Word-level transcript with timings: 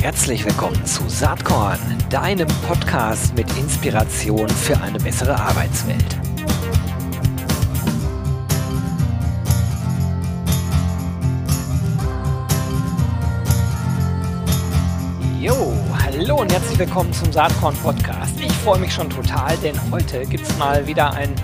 Herzlich 0.00 0.44
willkommen 0.44 0.84
zu 0.86 1.08
Saatkorn, 1.08 1.78
deinem 2.08 2.48
Podcast 2.66 3.34
mit 3.34 3.46
Inspiration 3.58 4.48
für 4.48 4.80
eine 4.80 4.98
bessere 4.98 5.38
Arbeitswelt. 5.38 6.18
Jo, 15.40 15.74
hallo 16.02 16.40
und 16.40 16.52
herzlich 16.52 16.78
willkommen 16.78 17.12
zum 17.12 17.32
Saatkorn 17.32 17.74
Podcast. 17.76 18.40
Ich 18.40 18.52
freue 18.52 18.78
mich 18.78 18.92
schon 18.92 19.10
total, 19.10 19.56
denn 19.58 19.74
heute 19.90 20.24
gibt 20.26 20.44
es 20.44 20.58
mal 20.58 20.86
wieder 20.86 21.12
ein 21.12 21.34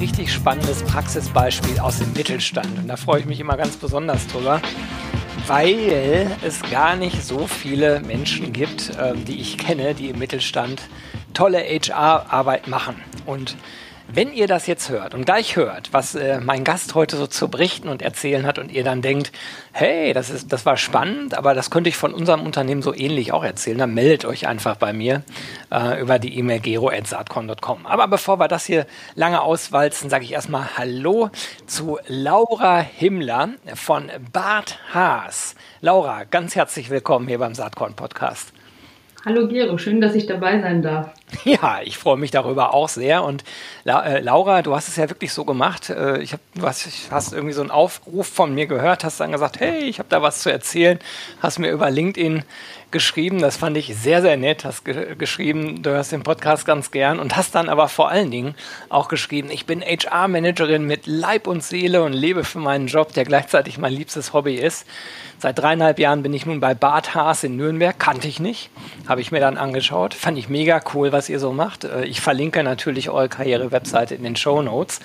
richtig 0.00 0.32
spannendes 0.32 0.82
Praxisbeispiel 0.82 1.78
aus 1.78 1.98
dem 1.98 2.12
Mittelstand. 2.12 2.78
Und 2.78 2.88
da 2.88 2.96
freue 2.96 3.20
ich 3.20 3.26
mich 3.26 3.40
immer 3.40 3.56
ganz 3.56 3.76
besonders 3.76 4.26
drüber, 4.26 4.60
weil 5.46 6.30
es 6.42 6.62
gar 6.70 6.96
nicht 6.96 7.22
so 7.22 7.46
viele 7.46 8.00
Menschen 8.00 8.52
gibt, 8.52 8.92
ähm, 9.00 9.24
die 9.24 9.40
ich 9.40 9.58
kenne, 9.58 9.94
die 9.94 10.08
im 10.08 10.18
Mittelstand 10.18 10.82
tolle 11.34 11.58
HR-Arbeit 11.58 12.68
machen. 12.68 12.96
Und 13.26 13.56
wenn 14.08 14.32
ihr 14.32 14.46
das 14.46 14.66
jetzt 14.66 14.88
hört 14.88 15.14
und 15.14 15.24
gleich 15.24 15.56
hört, 15.56 15.92
was 15.92 16.14
äh, 16.14 16.40
mein 16.40 16.64
Gast 16.64 16.94
heute 16.94 17.16
so 17.16 17.26
zu 17.26 17.48
berichten 17.48 17.88
und 17.88 18.02
erzählen 18.02 18.46
hat 18.46 18.58
und 18.58 18.70
ihr 18.70 18.84
dann 18.84 19.02
denkt, 19.02 19.32
hey, 19.72 20.12
das, 20.12 20.30
ist, 20.30 20.52
das 20.52 20.64
war 20.64 20.76
spannend, 20.76 21.36
aber 21.36 21.54
das 21.54 21.70
könnte 21.70 21.88
ich 21.88 21.96
von 21.96 22.14
unserem 22.14 22.42
Unternehmen 22.42 22.82
so 22.82 22.94
ähnlich 22.94 23.32
auch 23.32 23.44
erzählen, 23.44 23.78
dann 23.78 23.94
meldet 23.94 24.24
euch 24.24 24.46
einfach 24.46 24.76
bei 24.76 24.92
mir 24.92 25.22
äh, 25.72 26.00
über 26.00 26.18
die 26.18 26.38
E-Mail 26.38 26.60
gero.saatkorn.com. 26.60 27.86
Aber 27.86 28.08
bevor 28.08 28.38
wir 28.38 28.48
das 28.48 28.64
hier 28.64 28.86
lange 29.14 29.42
auswalzen, 29.42 30.10
sage 30.10 30.24
ich 30.24 30.32
erstmal 30.32 30.76
Hallo 30.76 31.30
zu 31.66 31.98
Laura 32.06 32.80
Himmler 32.80 33.50
von 33.74 34.10
Bart 34.32 34.78
Haas. 34.92 35.54
Laura, 35.80 36.24
ganz 36.24 36.54
herzlich 36.54 36.88
willkommen 36.88 37.28
hier 37.28 37.38
beim 37.38 37.54
Saatkorn 37.54 37.94
Podcast. 37.94 38.53
Hallo 39.26 39.48
Gero, 39.48 39.78
schön, 39.78 40.02
dass 40.02 40.14
ich 40.14 40.26
dabei 40.26 40.60
sein 40.60 40.82
darf. 40.82 41.08
Ja, 41.44 41.80
ich 41.82 41.96
freue 41.96 42.18
mich 42.18 42.30
darüber 42.30 42.74
auch 42.74 42.90
sehr. 42.90 43.24
Und 43.24 43.42
äh, 43.86 44.20
Laura, 44.20 44.60
du 44.60 44.74
hast 44.74 44.88
es 44.88 44.96
ja 44.96 45.08
wirklich 45.08 45.32
so 45.32 45.46
gemacht. 45.46 45.88
Äh, 45.88 46.20
ich 46.20 46.34
hab, 46.34 46.40
du 46.54 46.62
hast, 46.62 46.86
hast 47.10 47.32
irgendwie 47.32 47.54
so 47.54 47.62
einen 47.62 47.70
Aufruf 47.70 48.26
von 48.26 48.54
mir 48.54 48.66
gehört, 48.66 49.02
hast 49.02 49.20
dann 49.20 49.32
gesagt, 49.32 49.60
hey, 49.60 49.84
ich 49.84 49.98
habe 49.98 50.10
da 50.10 50.20
was 50.20 50.40
zu 50.40 50.52
erzählen, 50.52 50.98
hast 51.40 51.58
mir 51.58 51.70
über 51.70 51.90
LinkedIn 51.90 52.44
geschrieben. 52.94 53.40
Das 53.40 53.58
fand 53.58 53.76
ich 53.76 53.94
sehr, 53.94 54.22
sehr 54.22 54.38
nett. 54.38 54.64
Hast 54.64 54.86
ge 54.86 55.16
geschrieben, 55.16 55.82
du 55.82 55.90
hörst 55.90 56.12
den 56.12 56.22
Podcast 56.22 56.64
ganz 56.64 56.90
gern 56.90 57.18
und 57.18 57.36
hast 57.36 57.54
dann 57.54 57.68
aber 57.68 57.88
vor 57.88 58.08
allen 58.08 58.30
Dingen 58.30 58.54
auch 58.88 59.08
geschrieben, 59.08 59.50
ich 59.50 59.66
bin 59.66 59.82
HR-Managerin 59.82 60.86
mit 60.86 61.06
Leib 61.06 61.46
und 61.46 61.62
Seele 61.62 62.02
und 62.04 62.14
lebe 62.14 62.44
für 62.44 62.60
meinen 62.60 62.86
Job, 62.86 63.12
der 63.12 63.24
gleichzeitig 63.24 63.76
mein 63.76 63.92
liebstes 63.92 64.32
Hobby 64.32 64.54
ist. 64.54 64.86
Seit 65.38 65.58
dreieinhalb 65.58 65.98
Jahren 65.98 66.22
bin 66.22 66.32
ich 66.32 66.46
nun 66.46 66.60
bei 66.60 66.74
Bart 66.74 67.14
Haas 67.14 67.44
in 67.44 67.56
Nürnberg. 67.56 67.98
Kannte 67.98 68.28
ich 68.28 68.38
nicht. 68.40 68.70
Habe 69.08 69.20
ich 69.20 69.32
mir 69.32 69.40
dann 69.40 69.58
angeschaut. 69.58 70.14
Fand 70.14 70.38
ich 70.38 70.48
mega 70.48 70.80
cool, 70.94 71.12
was 71.12 71.28
ihr 71.28 71.40
so 71.40 71.52
macht. 71.52 71.84
Äh, 71.84 72.04
ich 72.04 72.20
verlinke 72.20 72.62
natürlich 72.62 73.10
eure 73.10 73.28
Karriere-Webseite 73.28 74.14
in 74.14 74.22
den 74.22 74.36
Show 74.36 74.62
Notes. 74.62 75.00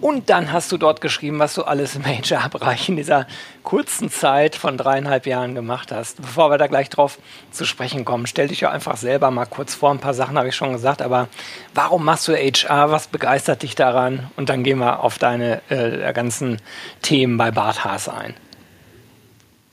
Und 0.00 0.30
dann 0.30 0.52
hast 0.52 0.72
du 0.72 0.76
dort 0.76 1.00
geschrieben, 1.00 1.38
was 1.38 1.54
du 1.54 1.62
alles 1.62 1.96
im 1.96 2.04
HR-Bereich 2.04 2.88
in 2.88 2.96
dieser 2.96 3.26
kurzen 3.62 4.10
Zeit 4.10 4.56
von 4.56 4.76
dreieinhalb 4.76 5.26
Jahren 5.26 5.54
gemacht 5.54 5.92
hast. 5.92 6.20
Bevor 6.20 6.50
wir 6.50 6.58
da 6.58 6.66
gleich 6.66 6.88
drauf 6.90 7.18
zu 7.50 7.64
sprechen 7.64 8.04
kommen, 8.04 8.26
stell 8.26 8.48
dich 8.48 8.60
ja 8.60 8.70
einfach 8.70 8.96
selber 8.96 9.30
mal 9.30 9.46
kurz 9.46 9.74
vor. 9.74 9.90
Ein 9.90 9.98
paar 9.98 10.14
Sachen 10.14 10.38
habe 10.38 10.48
ich 10.48 10.54
schon 10.54 10.72
gesagt, 10.72 11.02
aber 11.02 11.28
warum 11.74 12.04
machst 12.04 12.28
du 12.28 12.32
HR? 12.32 12.90
Was 12.90 13.08
begeistert 13.08 13.62
dich 13.62 13.74
daran? 13.74 14.30
Und 14.36 14.48
dann 14.48 14.64
gehen 14.64 14.78
wir 14.78 15.00
auf 15.00 15.18
deine 15.18 15.60
äh, 15.68 16.12
ganzen 16.12 16.58
Themen 17.02 17.36
bei 17.36 17.50
Bart 17.50 17.84
Haas 17.84 18.08
ein. 18.08 18.34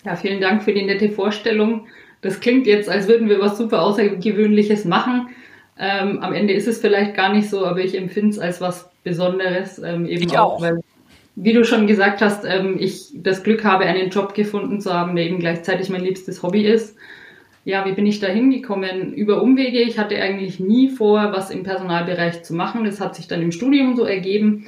Ja, 0.06 0.16
vielen 0.16 0.42
Dank 0.42 0.64
für 0.64 0.73
die 0.73 0.86
nette 0.86 1.10
Vorstellung. 1.10 1.88
Das 2.22 2.40
klingt 2.40 2.66
jetzt, 2.66 2.90
als 2.90 3.08
würden 3.08 3.30
wir 3.30 3.40
was 3.40 3.58
super 3.58 3.82
Außergewöhnliches 3.82 4.86
machen. 4.86 5.30
Ähm, 5.80 6.20
am 6.22 6.34
Ende 6.34 6.54
ist 6.54 6.68
es 6.68 6.80
vielleicht 6.80 7.16
gar 7.16 7.33
nicht 7.33 7.50
so, 7.50 7.66
aber 7.66 7.80
ich 7.80 7.95
empfinde 7.95 8.32
es 8.32 8.39
als 8.39 8.61
was 8.61 8.89
Besonderes. 9.08 9.80
Ähm, 9.80 10.06
eben 10.06 10.23
ich 10.23 10.38
auch, 10.38 10.56
auch, 10.56 10.62
weil, 10.62 10.82
wie 11.36 11.54
du 11.54 11.64
schon 11.64 11.88
gesagt 11.88 12.22
hast, 12.22 12.45
ähm, 12.45 12.76
ich 12.80 13.10
das 13.14 13.44
Glück 13.44 13.64
habe, 13.64 13.86
einen 13.86 14.10
Job 14.10 14.34
gefunden 14.34 14.82
zu 14.82 14.94
haben, 14.94 15.16
der 15.16 15.26
eben 15.26 15.40
gleichzeitig 15.40 15.90
mein 15.90 16.04
liebstes 16.04 16.44
Hobby 16.44 16.66
ist. 16.66 16.98
Ja, 17.64 17.86
wie 17.86 17.94
bin 17.94 18.06
ich 18.06 18.20
da 18.20 18.28
hingekommen? 18.28 19.14
Über 19.14 19.42
Umwege. 19.42 19.80
Ich 19.80 20.00
hatte 20.00 20.22
eigentlich 20.22 20.60
nie 20.60 20.90
vor, 20.90 21.34
was 21.34 21.50
im 21.50 21.64
Personalbereich 21.64 22.44
zu 22.44 22.54
machen. 22.54 22.86
Das 22.86 23.02
hat 23.02 23.16
sich 23.16 23.28
dann 23.28 23.42
im 23.42 23.52
Studium 23.52 23.95
so 23.95 24.06
ergeben, 24.06 24.66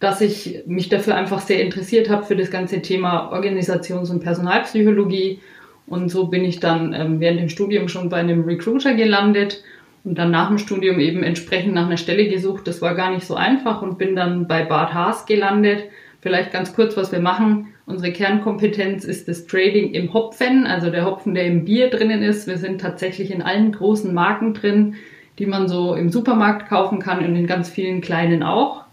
dass 0.00 0.20
ich 0.20 0.62
mich 0.66 0.88
dafür 0.88 1.16
einfach 1.16 1.40
sehr 1.40 1.60
interessiert 1.60 2.08
habe 2.08 2.24
für 2.24 2.36
das 2.36 2.50
ganze 2.50 2.80
Thema 2.80 3.32
Organisations- 3.32 4.10
und 4.10 4.20
Personalpsychologie. 4.20 5.40
Und 5.86 6.10
so 6.10 6.26
bin 6.26 6.44
ich 6.44 6.60
dann 6.60 6.92
ähm, 6.92 7.20
während 7.20 7.40
dem 7.40 7.48
Studium 7.48 7.88
schon 7.88 8.08
bei 8.08 8.18
einem 8.18 8.44
Recruiter 8.44 8.94
gelandet 8.94 9.62
und 10.04 10.18
dann 10.18 10.30
nach 10.30 10.48
dem 10.48 10.58
Studium 10.58 11.00
eben 11.00 11.22
entsprechend 11.22 11.74
nach 11.74 11.86
einer 11.86 11.96
Stelle 11.96 12.28
gesucht. 12.28 12.66
Das 12.66 12.80
war 12.82 12.94
gar 12.94 13.12
nicht 13.12 13.26
so 13.26 13.34
einfach 13.34 13.82
und 13.82 13.98
bin 13.98 14.16
dann 14.16 14.46
bei 14.46 14.64
Bart 14.64 14.94
Haas 14.94 15.26
gelandet. 15.26 15.84
Vielleicht 16.20 16.52
ganz 16.52 16.74
kurz, 16.74 16.96
was 16.96 17.12
wir 17.12 17.20
machen. 17.20 17.68
Unsere 17.86 18.12
Kernkompetenz 18.12 19.04
ist 19.04 19.28
das 19.28 19.46
Trading 19.46 19.92
im 19.92 20.12
Hopfen, 20.12 20.66
also 20.66 20.90
der 20.90 21.06
Hopfen, 21.06 21.34
der 21.34 21.46
im 21.46 21.64
Bier 21.64 21.88
drinnen 21.90 22.22
ist. 22.22 22.46
Wir 22.46 22.58
sind 22.58 22.80
tatsächlich 22.80 23.30
in 23.30 23.40
allen 23.40 23.72
großen 23.72 24.12
Marken 24.12 24.52
drin, 24.52 24.96
die 25.38 25.46
man 25.46 25.68
so 25.68 25.94
im 25.94 26.10
Supermarkt 26.10 26.68
kaufen 26.68 26.98
kann 26.98 27.24
und 27.24 27.34
in 27.36 27.46
ganz 27.46 27.70
vielen 27.70 28.00
kleinen 28.00 28.42
auch. 28.42 28.84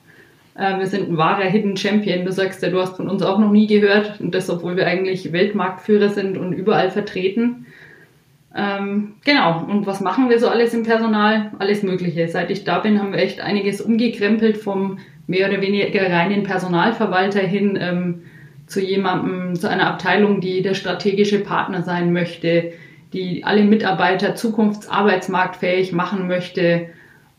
Äh, 0.56 0.80
wir 0.80 0.88
sind 0.88 1.10
ein 1.10 1.18
wahrer 1.18 1.44
Hidden 1.44 1.78
Champion. 1.78 2.26
Du 2.26 2.32
sagst 2.32 2.64
ja, 2.64 2.70
du 2.70 2.80
hast 2.80 2.96
von 2.96 3.10
uns 3.10 3.22
auch 3.22 3.40
noch 3.40 3.52
nie 3.52 3.68
gehört 3.68 4.20
und 4.22 4.34
das, 4.34 4.50
obwohl 4.50 4.78
wir 4.78 4.88
eigentlich 4.88 5.32
Weltmarktführer 5.32 6.10
sind 6.10 6.38
und 6.38 6.54
überall 6.54 6.90
vertreten. 6.90 7.66
Ähm, 8.56 9.16
genau, 9.26 9.66
und 9.70 9.86
was 9.86 10.00
machen 10.00 10.30
wir 10.30 10.40
so 10.40 10.48
alles 10.48 10.74
im 10.74 10.84
Personal? 10.84 11.52
Alles 11.60 11.84
Mögliche. 11.84 12.28
Seit 12.30 12.50
ich 12.52 12.64
da 12.64 12.80
bin, 12.80 13.00
haben 13.00 13.12
wir 13.12 13.20
echt 13.20 13.42
einiges 13.42 13.82
umgekrempelt 13.82 14.58
vom 14.58 15.00
mehr 15.28 15.50
oder 15.50 15.62
weniger 15.62 16.10
reinen 16.10 16.44
Personalverwalter 16.44 17.42
hin 17.42 17.78
ähm, 17.80 18.22
zu 18.68 18.80
jemandem, 18.80 19.56
zu 19.56 19.70
einer 19.70 19.88
Abteilung, 19.88 20.40
die 20.40 20.62
der 20.62 20.74
strategische 20.74 21.40
Partner 21.40 21.84
sein 21.84 22.14
möchte, 22.14 22.72
die 23.12 23.44
alle 23.44 23.64
Mitarbeiter 23.64 24.36
zukunftsarbeitsmarktfähig 24.36 25.92
machen 25.92 26.28
möchte 26.28 26.88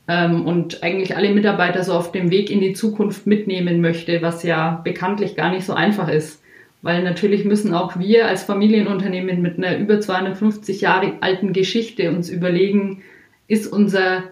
ähm, 0.09 0.47
und 0.47 0.83
eigentlich 0.83 1.17
alle 1.17 1.31
Mitarbeiter 1.31 1.83
so 1.83 1.95
auf 1.95 2.13
dem 2.13 2.31
Weg 2.31 2.51
in 2.51 2.61
die 2.61 2.75
Zukunft 2.75 3.27
mitnehmen 3.27 3.81
möchte, 3.81 4.21
was 4.21 4.43
ja 4.43 4.81
bekanntlich 4.85 5.35
gar 5.35 5.51
nicht 5.51 5.65
so 5.65 5.73
einfach 5.73 6.09
ist. 6.09 6.43
Weil 6.87 7.03
natürlich 7.03 7.45
müssen 7.45 7.75
auch 7.75 7.99
wir 7.99 8.29
als 8.29 8.45
Familienunternehmen 8.45 9.43
mit 9.43 9.59
einer 9.59 9.77
über 9.77 10.01
250 10.01 10.83
Jahre 10.83 11.15
alten 11.21 11.53
Geschichte 11.53 12.13
uns 12.13 12.31
überlegen, 12.31 13.03
ist 13.49 13.67
unser 13.67 14.23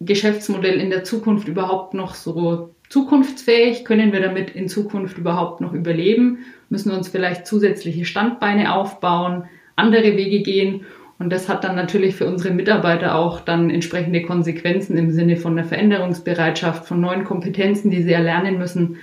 Geschäftsmodell 0.00 0.80
in 0.80 0.90
der 0.90 1.04
Zukunft 1.04 1.46
überhaupt 1.46 1.94
noch 1.94 2.16
so 2.16 2.74
zukunftsfähig? 2.88 3.84
Können 3.84 4.12
wir 4.12 4.18
damit 4.18 4.50
in 4.56 4.66
Zukunft 4.66 5.18
überhaupt 5.18 5.60
noch 5.60 5.72
überleben? 5.72 6.38
Müssen 6.68 6.90
wir 6.90 6.98
uns 6.98 7.10
vielleicht 7.10 7.46
zusätzliche 7.46 8.04
Standbeine 8.04 8.74
aufbauen, 8.74 9.44
andere 9.76 10.16
Wege 10.16 10.42
gehen? 10.42 10.86
Und 11.20 11.32
das 11.32 11.48
hat 11.48 11.62
dann 11.62 11.76
natürlich 11.76 12.16
für 12.16 12.26
unsere 12.26 12.52
Mitarbeiter 12.52 13.14
auch 13.14 13.38
dann 13.38 13.70
entsprechende 13.70 14.22
Konsequenzen 14.22 14.98
im 14.98 15.12
Sinne 15.12 15.36
von 15.36 15.54
der 15.54 15.64
Veränderungsbereitschaft, 15.64 16.86
von 16.86 17.00
neuen 17.00 17.22
Kompetenzen, 17.22 17.92
die 17.92 18.02
sie 18.02 18.12
erlernen 18.12 18.58
müssen 18.58 18.96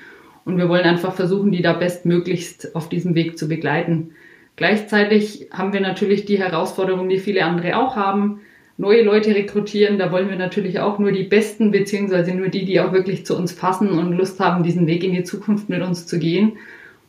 und 0.46 0.58
wir 0.58 0.70
wollen 0.70 0.84
einfach 0.86 1.14
versuchen, 1.14 1.52
die 1.52 1.62
da 1.62 1.74
bestmöglichst 1.74 2.76
auf 2.76 2.90
diesem 2.90 3.16
Weg 3.16 3.38
zu 3.38 3.48
begleiten. 3.48 4.12
Gleichzeitig 4.56 5.48
haben 5.52 5.74
wir 5.74 5.82
natürlich 5.82 6.26
die 6.26 6.40
Herausforderung, 6.40 7.10
die 7.10 7.20
viele 7.20 7.46
andere 7.46 7.78
auch 7.78 7.96
haben, 7.96 8.42
neue 8.78 9.04
Leute 9.04 9.34
rekrutieren. 9.34 9.98
Da 9.98 10.12
wollen 10.12 10.30
wir 10.30 10.36
natürlich 10.36 10.80
auch 10.80 11.00
nur 11.00 11.12
die 11.12 11.24
Besten, 11.24 11.72
beziehungsweise 11.72 12.34
nur 12.34 12.50
die, 12.50 12.66
die 12.66 12.80
auch 12.80 12.92
wirklich 12.92 13.26
zu 13.26 13.38
uns 13.38 13.56
passen 13.56 13.90
und 13.90 14.14
Lust 14.14 14.40
haben, 14.40 14.64
diesen 14.64 14.88
Weg 14.88 15.04
in 15.04 15.14
die 15.14 15.24
Zukunft 15.24 15.70
mit 15.70 15.82
uns 15.82 16.08
zu 16.08 16.20
gehen. 16.20 16.54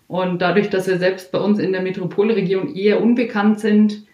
Und 0.09 0.43
dadurch, 0.43 0.69
dass 0.69 0.87
wir 0.87 0.99
selbst 0.99 1.32
bei 1.32 1.38
uns 1.38 1.59
in 1.59 1.72
der 1.72 1.82
Metropolregion 1.82 2.75
eher 2.75 3.02
unbekannt 3.02 3.61
sind, 3.61 4.05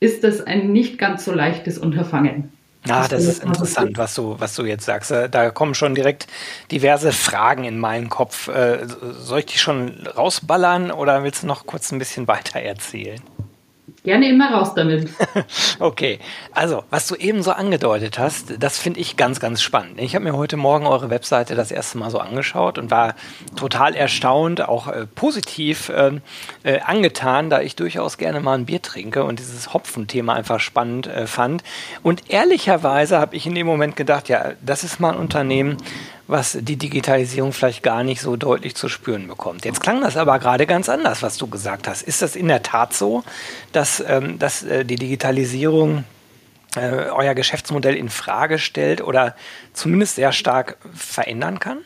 ist 0.00 0.22
das 0.22 0.46
ein 0.46 0.72
nicht 0.72 0.98
ganz 0.98 1.24
so 1.24 1.32
leichtes 1.32 1.78
Unterfangen. 1.78 2.52
Ah, 2.88 3.08
das 3.08 3.24
ist 3.24 3.42
interessant, 3.42 3.98
was 3.98 4.14
du, 4.14 4.38
was 4.38 4.54
du 4.54 4.64
jetzt 4.64 4.84
sagst. 4.84 5.10
Äh, 5.10 5.28
da 5.28 5.50
kommen 5.50 5.74
schon 5.74 5.94
direkt 5.94 6.26
diverse 6.70 7.12
Fragen 7.12 7.64
in 7.64 7.78
meinen 7.78 8.08
Kopf. 8.08 8.48
Äh, 8.48 8.86
soll 9.18 9.40
ich 9.40 9.46
die 9.46 9.58
schon 9.58 10.06
rausballern 10.06 10.90
oder 10.90 11.22
willst 11.24 11.42
du 11.42 11.46
noch 11.46 11.66
kurz 11.66 11.92
ein 11.92 11.98
bisschen 11.98 12.28
weiter 12.28 12.60
erzählen? 12.60 13.20
Gerne 14.06 14.28
immer 14.28 14.52
raus 14.52 14.72
damit. 14.72 15.08
okay, 15.80 16.20
also 16.52 16.84
was 16.90 17.08
du 17.08 17.16
eben 17.16 17.42
so 17.42 17.50
angedeutet 17.50 18.20
hast, 18.20 18.62
das 18.62 18.78
finde 18.78 19.00
ich 19.00 19.16
ganz, 19.16 19.40
ganz 19.40 19.60
spannend. 19.60 20.00
Ich 20.00 20.14
habe 20.14 20.24
mir 20.24 20.36
heute 20.36 20.56
Morgen 20.56 20.86
eure 20.86 21.10
Webseite 21.10 21.56
das 21.56 21.72
erste 21.72 21.98
Mal 21.98 22.08
so 22.12 22.20
angeschaut 22.20 22.78
und 22.78 22.92
war 22.92 23.16
total 23.56 23.96
erstaunt, 23.96 24.60
auch 24.60 24.86
äh, 24.86 25.06
positiv 25.12 25.88
äh, 25.88 26.20
äh, 26.62 26.78
angetan, 26.82 27.50
da 27.50 27.60
ich 27.60 27.74
durchaus 27.74 28.16
gerne 28.16 28.38
mal 28.38 28.56
ein 28.56 28.66
Bier 28.66 28.80
trinke 28.80 29.24
und 29.24 29.40
dieses 29.40 29.74
Hopfenthema 29.74 30.34
einfach 30.34 30.60
spannend 30.60 31.08
äh, 31.08 31.26
fand. 31.26 31.64
Und 32.04 32.30
ehrlicherweise 32.30 33.18
habe 33.18 33.34
ich 33.34 33.44
in 33.44 33.56
dem 33.56 33.66
Moment 33.66 33.96
gedacht, 33.96 34.28
ja, 34.28 34.52
das 34.64 34.84
ist 34.84 35.00
mal 35.00 35.14
ein 35.14 35.18
Unternehmen, 35.18 35.78
was 36.28 36.58
die 36.60 36.76
Digitalisierung 36.76 37.52
vielleicht 37.52 37.82
gar 37.82 38.02
nicht 38.02 38.20
so 38.20 38.36
deutlich 38.36 38.74
zu 38.74 38.88
spüren 38.88 39.28
bekommt. 39.28 39.64
Jetzt 39.64 39.80
klang 39.80 40.00
das 40.00 40.16
aber 40.16 40.38
gerade 40.38 40.66
ganz 40.66 40.88
anders, 40.88 41.22
was 41.22 41.36
du 41.36 41.46
gesagt 41.46 41.86
hast. 41.86 42.02
Ist 42.02 42.22
das 42.22 42.34
in 42.36 42.48
der 42.48 42.62
Tat 42.62 42.92
so, 42.92 43.22
dass, 43.72 44.02
ähm, 44.06 44.38
dass 44.38 44.64
äh, 44.64 44.84
die 44.84 44.96
Digitalisierung 44.96 46.04
äh, 46.76 47.10
euer 47.10 47.34
Geschäftsmodell 47.34 47.94
in 47.94 48.08
Frage 48.08 48.58
stellt 48.58 49.00
oder 49.00 49.36
zumindest 49.72 50.16
sehr 50.16 50.32
stark 50.32 50.78
verändern 50.92 51.60
kann? 51.60 51.78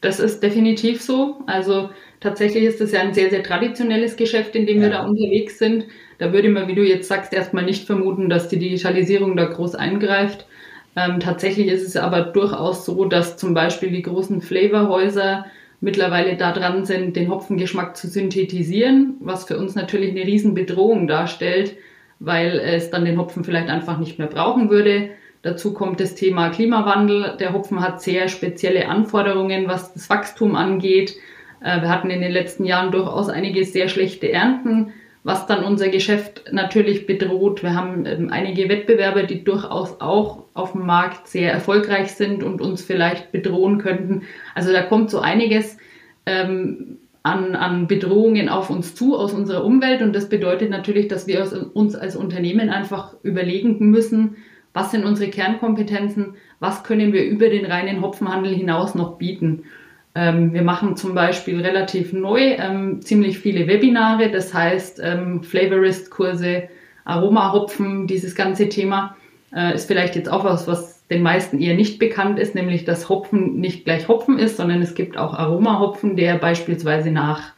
Das 0.00 0.18
ist 0.18 0.42
definitiv 0.42 1.02
so. 1.02 1.42
Also 1.46 1.90
tatsächlich 2.20 2.64
ist 2.64 2.80
es 2.80 2.92
ja 2.92 3.00
ein 3.00 3.14
sehr, 3.14 3.30
sehr 3.30 3.42
traditionelles 3.42 4.16
Geschäft, 4.16 4.54
in 4.56 4.66
dem 4.66 4.76
ja. 4.78 4.82
wir 4.82 4.90
da 4.90 5.04
unterwegs 5.04 5.58
sind. 5.58 5.86
Da 6.18 6.32
würde 6.32 6.50
man, 6.50 6.68
wie 6.68 6.74
du 6.74 6.82
jetzt 6.82 7.08
sagst, 7.08 7.32
erstmal 7.32 7.64
nicht 7.64 7.86
vermuten, 7.86 8.28
dass 8.28 8.48
die 8.48 8.58
Digitalisierung 8.58 9.36
da 9.36 9.44
groß 9.44 9.74
eingreift. 9.74 10.46
Ähm, 10.94 11.20
tatsächlich 11.20 11.68
ist 11.68 11.86
es 11.86 11.96
aber 11.96 12.22
durchaus 12.22 12.84
so, 12.84 13.04
dass 13.04 13.36
zum 13.36 13.54
Beispiel 13.54 13.90
die 13.90 14.02
großen 14.02 14.42
Flavorhäuser 14.42 15.46
mittlerweile 15.80 16.36
da 16.36 16.52
dran 16.52 16.84
sind, 16.84 17.16
den 17.16 17.30
Hopfengeschmack 17.30 17.96
zu 17.96 18.08
synthetisieren, 18.08 19.16
was 19.20 19.44
für 19.44 19.58
uns 19.58 19.74
natürlich 19.74 20.10
eine 20.10 20.24
Riesenbedrohung 20.24 21.08
darstellt, 21.08 21.76
weil 22.20 22.58
es 22.58 22.90
dann 22.90 23.04
den 23.04 23.18
Hopfen 23.18 23.42
vielleicht 23.42 23.68
einfach 23.68 23.98
nicht 23.98 24.18
mehr 24.18 24.28
brauchen 24.28 24.70
würde. 24.70 25.10
Dazu 25.42 25.74
kommt 25.74 25.98
das 25.98 26.14
Thema 26.14 26.50
Klimawandel. 26.50 27.36
Der 27.40 27.52
Hopfen 27.52 27.80
hat 27.80 28.00
sehr 28.00 28.28
spezielle 28.28 28.88
Anforderungen, 28.88 29.66
was 29.66 29.92
das 29.92 30.08
Wachstum 30.08 30.54
angeht. 30.54 31.16
Äh, 31.60 31.80
wir 31.80 31.88
hatten 31.88 32.10
in 32.10 32.20
den 32.20 32.32
letzten 32.32 32.64
Jahren 32.64 32.92
durchaus 32.92 33.28
einige 33.28 33.64
sehr 33.64 33.88
schlechte 33.88 34.30
Ernten 34.30 34.92
was 35.24 35.46
dann 35.46 35.64
unser 35.64 35.88
Geschäft 35.88 36.52
natürlich 36.52 37.06
bedroht. 37.06 37.62
Wir 37.62 37.74
haben 37.74 38.06
ähm, 38.06 38.28
einige 38.30 38.68
Wettbewerber, 38.68 39.22
die 39.22 39.44
durchaus 39.44 40.00
auch 40.00 40.44
auf 40.54 40.72
dem 40.72 40.84
Markt 40.84 41.28
sehr 41.28 41.52
erfolgreich 41.52 42.12
sind 42.12 42.42
und 42.42 42.60
uns 42.60 42.82
vielleicht 42.82 43.30
bedrohen 43.30 43.78
könnten. 43.78 44.22
Also 44.54 44.72
da 44.72 44.82
kommt 44.82 45.10
so 45.10 45.20
einiges 45.20 45.76
ähm, 46.26 46.98
an, 47.22 47.54
an 47.54 47.86
Bedrohungen 47.86 48.48
auf 48.48 48.68
uns 48.68 48.96
zu 48.96 49.16
aus 49.16 49.32
unserer 49.32 49.64
Umwelt 49.64 50.02
und 50.02 50.12
das 50.14 50.28
bedeutet 50.28 50.70
natürlich, 50.70 51.06
dass 51.06 51.28
wir 51.28 51.70
uns 51.74 51.94
als 51.94 52.16
Unternehmen 52.16 52.68
einfach 52.68 53.14
überlegen 53.22 53.78
müssen, 53.90 54.36
was 54.74 54.90
sind 54.90 55.04
unsere 55.04 55.30
Kernkompetenzen, 55.30 56.34
was 56.58 56.82
können 56.82 57.12
wir 57.12 57.24
über 57.24 57.48
den 57.48 57.66
reinen 57.66 58.02
Hopfenhandel 58.02 58.54
hinaus 58.54 58.94
noch 58.94 59.18
bieten. 59.18 59.64
Ähm, 60.14 60.52
wir 60.52 60.62
machen 60.62 60.96
zum 60.96 61.14
Beispiel 61.14 61.60
relativ 61.60 62.12
neu 62.12 62.40
ähm, 62.40 63.00
ziemlich 63.00 63.38
viele 63.38 63.66
Webinare, 63.66 64.30
das 64.30 64.52
heißt 64.52 65.00
ähm, 65.02 65.42
Flavorist-Kurse, 65.42 66.64
Aromahopfen, 67.04 68.06
dieses 68.06 68.34
ganze 68.34 68.68
Thema 68.68 69.16
äh, 69.54 69.74
ist 69.74 69.86
vielleicht 69.86 70.14
jetzt 70.16 70.30
auch 70.30 70.44
was, 70.44 70.68
was 70.68 71.06
den 71.08 71.22
meisten 71.22 71.60
eher 71.60 71.74
nicht 71.74 71.98
bekannt 71.98 72.38
ist, 72.38 72.54
nämlich 72.54 72.84
dass 72.84 73.08
Hopfen 73.08 73.60
nicht 73.60 73.84
gleich 73.84 74.08
Hopfen 74.08 74.38
ist, 74.38 74.56
sondern 74.56 74.82
es 74.82 74.94
gibt 74.94 75.16
auch 75.16 75.34
Aromahopfen, 75.34 76.16
der 76.16 76.36
beispielsweise 76.36 77.10
nach 77.10 77.52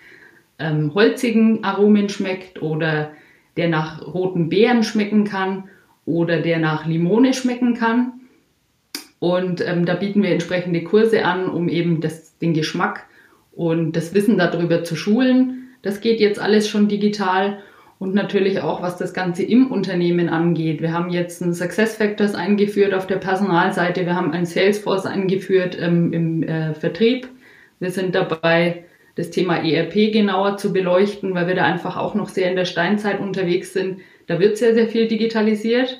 ähm, 0.58 0.92
holzigen 0.94 1.64
Aromen 1.64 2.08
schmeckt 2.08 2.62
oder 2.62 3.10
der 3.56 3.68
nach 3.68 4.02
roten 4.06 4.48
Beeren 4.48 4.82
schmecken 4.82 5.24
kann 5.24 5.64
oder 6.06 6.40
der 6.40 6.58
nach 6.58 6.86
Limone 6.86 7.34
schmecken 7.34 7.74
kann. 7.74 8.20
Und 9.24 9.66
ähm, 9.66 9.86
da 9.86 9.94
bieten 9.94 10.22
wir 10.22 10.32
entsprechende 10.32 10.84
Kurse 10.84 11.24
an, 11.24 11.48
um 11.48 11.70
eben 11.70 12.02
das, 12.02 12.36
den 12.36 12.52
Geschmack 12.52 13.06
und 13.52 13.92
das 13.92 14.12
Wissen 14.12 14.36
darüber 14.36 14.84
zu 14.84 14.96
schulen. 14.96 15.70
Das 15.80 16.02
geht 16.02 16.20
jetzt 16.20 16.38
alles 16.38 16.68
schon 16.68 16.88
digital 16.88 17.62
und 17.98 18.14
natürlich 18.14 18.60
auch, 18.60 18.82
was 18.82 18.98
das 18.98 19.14
Ganze 19.14 19.42
im 19.42 19.68
Unternehmen 19.68 20.28
angeht. 20.28 20.82
Wir 20.82 20.92
haben 20.92 21.08
jetzt 21.08 21.40
ein 21.40 21.54
Success 21.54 21.96
Factors 21.96 22.34
eingeführt 22.34 22.92
auf 22.92 23.06
der 23.06 23.16
Personalseite. 23.16 24.04
Wir 24.04 24.14
haben 24.14 24.32
ein 24.32 24.44
Salesforce 24.44 25.06
eingeführt 25.06 25.74
ähm, 25.80 26.12
im 26.12 26.42
äh, 26.42 26.74
Vertrieb. 26.74 27.26
Wir 27.80 27.92
sind 27.92 28.14
dabei, 28.14 28.84
das 29.14 29.30
Thema 29.30 29.56
ERP 29.56 30.12
genauer 30.12 30.58
zu 30.58 30.70
beleuchten, 30.70 31.34
weil 31.34 31.46
wir 31.46 31.54
da 31.54 31.64
einfach 31.64 31.96
auch 31.96 32.14
noch 32.14 32.28
sehr 32.28 32.50
in 32.50 32.56
der 32.56 32.66
Steinzeit 32.66 33.20
unterwegs 33.20 33.72
sind. 33.72 34.00
Da 34.26 34.38
wird 34.38 34.58
sehr, 34.58 34.74
sehr 34.74 34.86
viel 34.86 35.08
digitalisiert. 35.08 35.98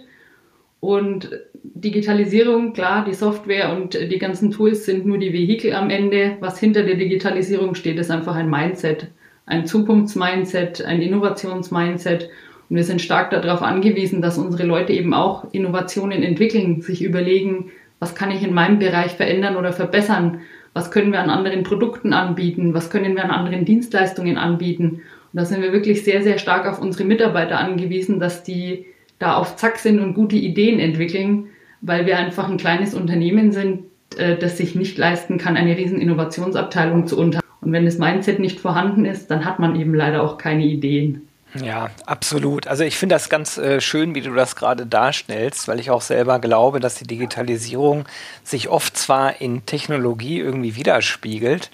Und 0.80 1.30
Digitalisierung, 1.66 2.74
klar, 2.74 3.06
die 3.06 3.14
Software 3.14 3.72
und 3.72 3.94
die 3.94 4.18
ganzen 4.18 4.50
Tools 4.50 4.84
sind 4.84 5.06
nur 5.06 5.16
die 5.16 5.32
Vehikel 5.32 5.72
am 5.72 5.88
Ende. 5.88 6.36
Was 6.40 6.58
hinter 6.58 6.82
der 6.82 6.96
Digitalisierung 6.96 7.74
steht, 7.74 7.98
ist 7.98 8.10
einfach 8.10 8.36
ein 8.36 8.50
Mindset, 8.50 9.08
ein 9.46 9.64
Zukunftsmindset, 9.64 10.84
ein 10.84 11.00
Innovationsmindset. 11.00 12.28
Und 12.68 12.76
wir 12.76 12.84
sind 12.84 13.00
stark 13.00 13.30
darauf 13.30 13.62
angewiesen, 13.62 14.20
dass 14.20 14.36
unsere 14.36 14.64
Leute 14.64 14.92
eben 14.92 15.14
auch 15.14 15.46
Innovationen 15.52 16.22
entwickeln, 16.22 16.82
sich 16.82 17.02
überlegen, 17.02 17.70
was 17.98 18.14
kann 18.14 18.30
ich 18.30 18.42
in 18.42 18.52
meinem 18.52 18.78
Bereich 18.78 19.12
verändern 19.12 19.56
oder 19.56 19.72
verbessern? 19.72 20.42
Was 20.74 20.90
können 20.90 21.12
wir 21.12 21.20
an 21.20 21.30
anderen 21.30 21.62
Produkten 21.62 22.12
anbieten? 22.12 22.74
Was 22.74 22.90
können 22.90 23.16
wir 23.16 23.24
an 23.24 23.30
anderen 23.30 23.64
Dienstleistungen 23.64 24.36
anbieten? 24.36 25.00
Und 25.32 25.40
da 25.40 25.46
sind 25.46 25.62
wir 25.62 25.72
wirklich 25.72 26.04
sehr, 26.04 26.22
sehr 26.22 26.36
stark 26.36 26.66
auf 26.66 26.78
unsere 26.78 27.04
Mitarbeiter 27.04 27.58
angewiesen, 27.58 28.20
dass 28.20 28.42
die 28.42 28.84
da 29.18 29.36
auf 29.36 29.56
Zack 29.56 29.78
sind 29.78 30.00
und 30.00 30.12
gute 30.12 30.36
Ideen 30.36 30.78
entwickeln, 30.78 31.48
weil 31.84 32.06
wir 32.06 32.18
einfach 32.18 32.48
ein 32.48 32.56
kleines 32.56 32.94
Unternehmen 32.94 33.52
sind, 33.52 33.84
äh, 34.16 34.36
das 34.36 34.56
sich 34.56 34.74
nicht 34.74 34.96
leisten 34.98 35.38
kann, 35.38 35.56
eine 35.56 35.76
riesen 35.76 36.00
Innovationsabteilung 36.00 37.06
zu 37.06 37.18
unter. 37.18 37.40
Und 37.60 37.72
wenn 37.72 37.84
das 37.84 37.98
Mindset 37.98 38.40
nicht 38.40 38.60
vorhanden 38.60 39.04
ist, 39.04 39.30
dann 39.30 39.44
hat 39.44 39.58
man 39.58 39.78
eben 39.78 39.94
leider 39.94 40.22
auch 40.22 40.38
keine 40.38 40.64
Ideen. 40.64 41.28
Ja, 41.62 41.90
absolut. 42.04 42.66
Also 42.66 42.82
ich 42.82 42.96
finde 42.96 43.14
das 43.14 43.28
ganz 43.28 43.58
äh, 43.58 43.80
schön, 43.80 44.14
wie 44.16 44.22
du 44.22 44.34
das 44.34 44.56
gerade 44.56 44.86
darstellst, 44.86 45.68
weil 45.68 45.78
ich 45.78 45.90
auch 45.90 46.00
selber 46.00 46.40
glaube, 46.40 46.80
dass 46.80 46.96
die 46.96 47.06
Digitalisierung 47.06 48.06
sich 48.42 48.68
oft 48.68 48.96
zwar 48.96 49.40
in 49.40 49.64
Technologie 49.64 50.40
irgendwie 50.40 50.74
widerspiegelt, 50.74 51.70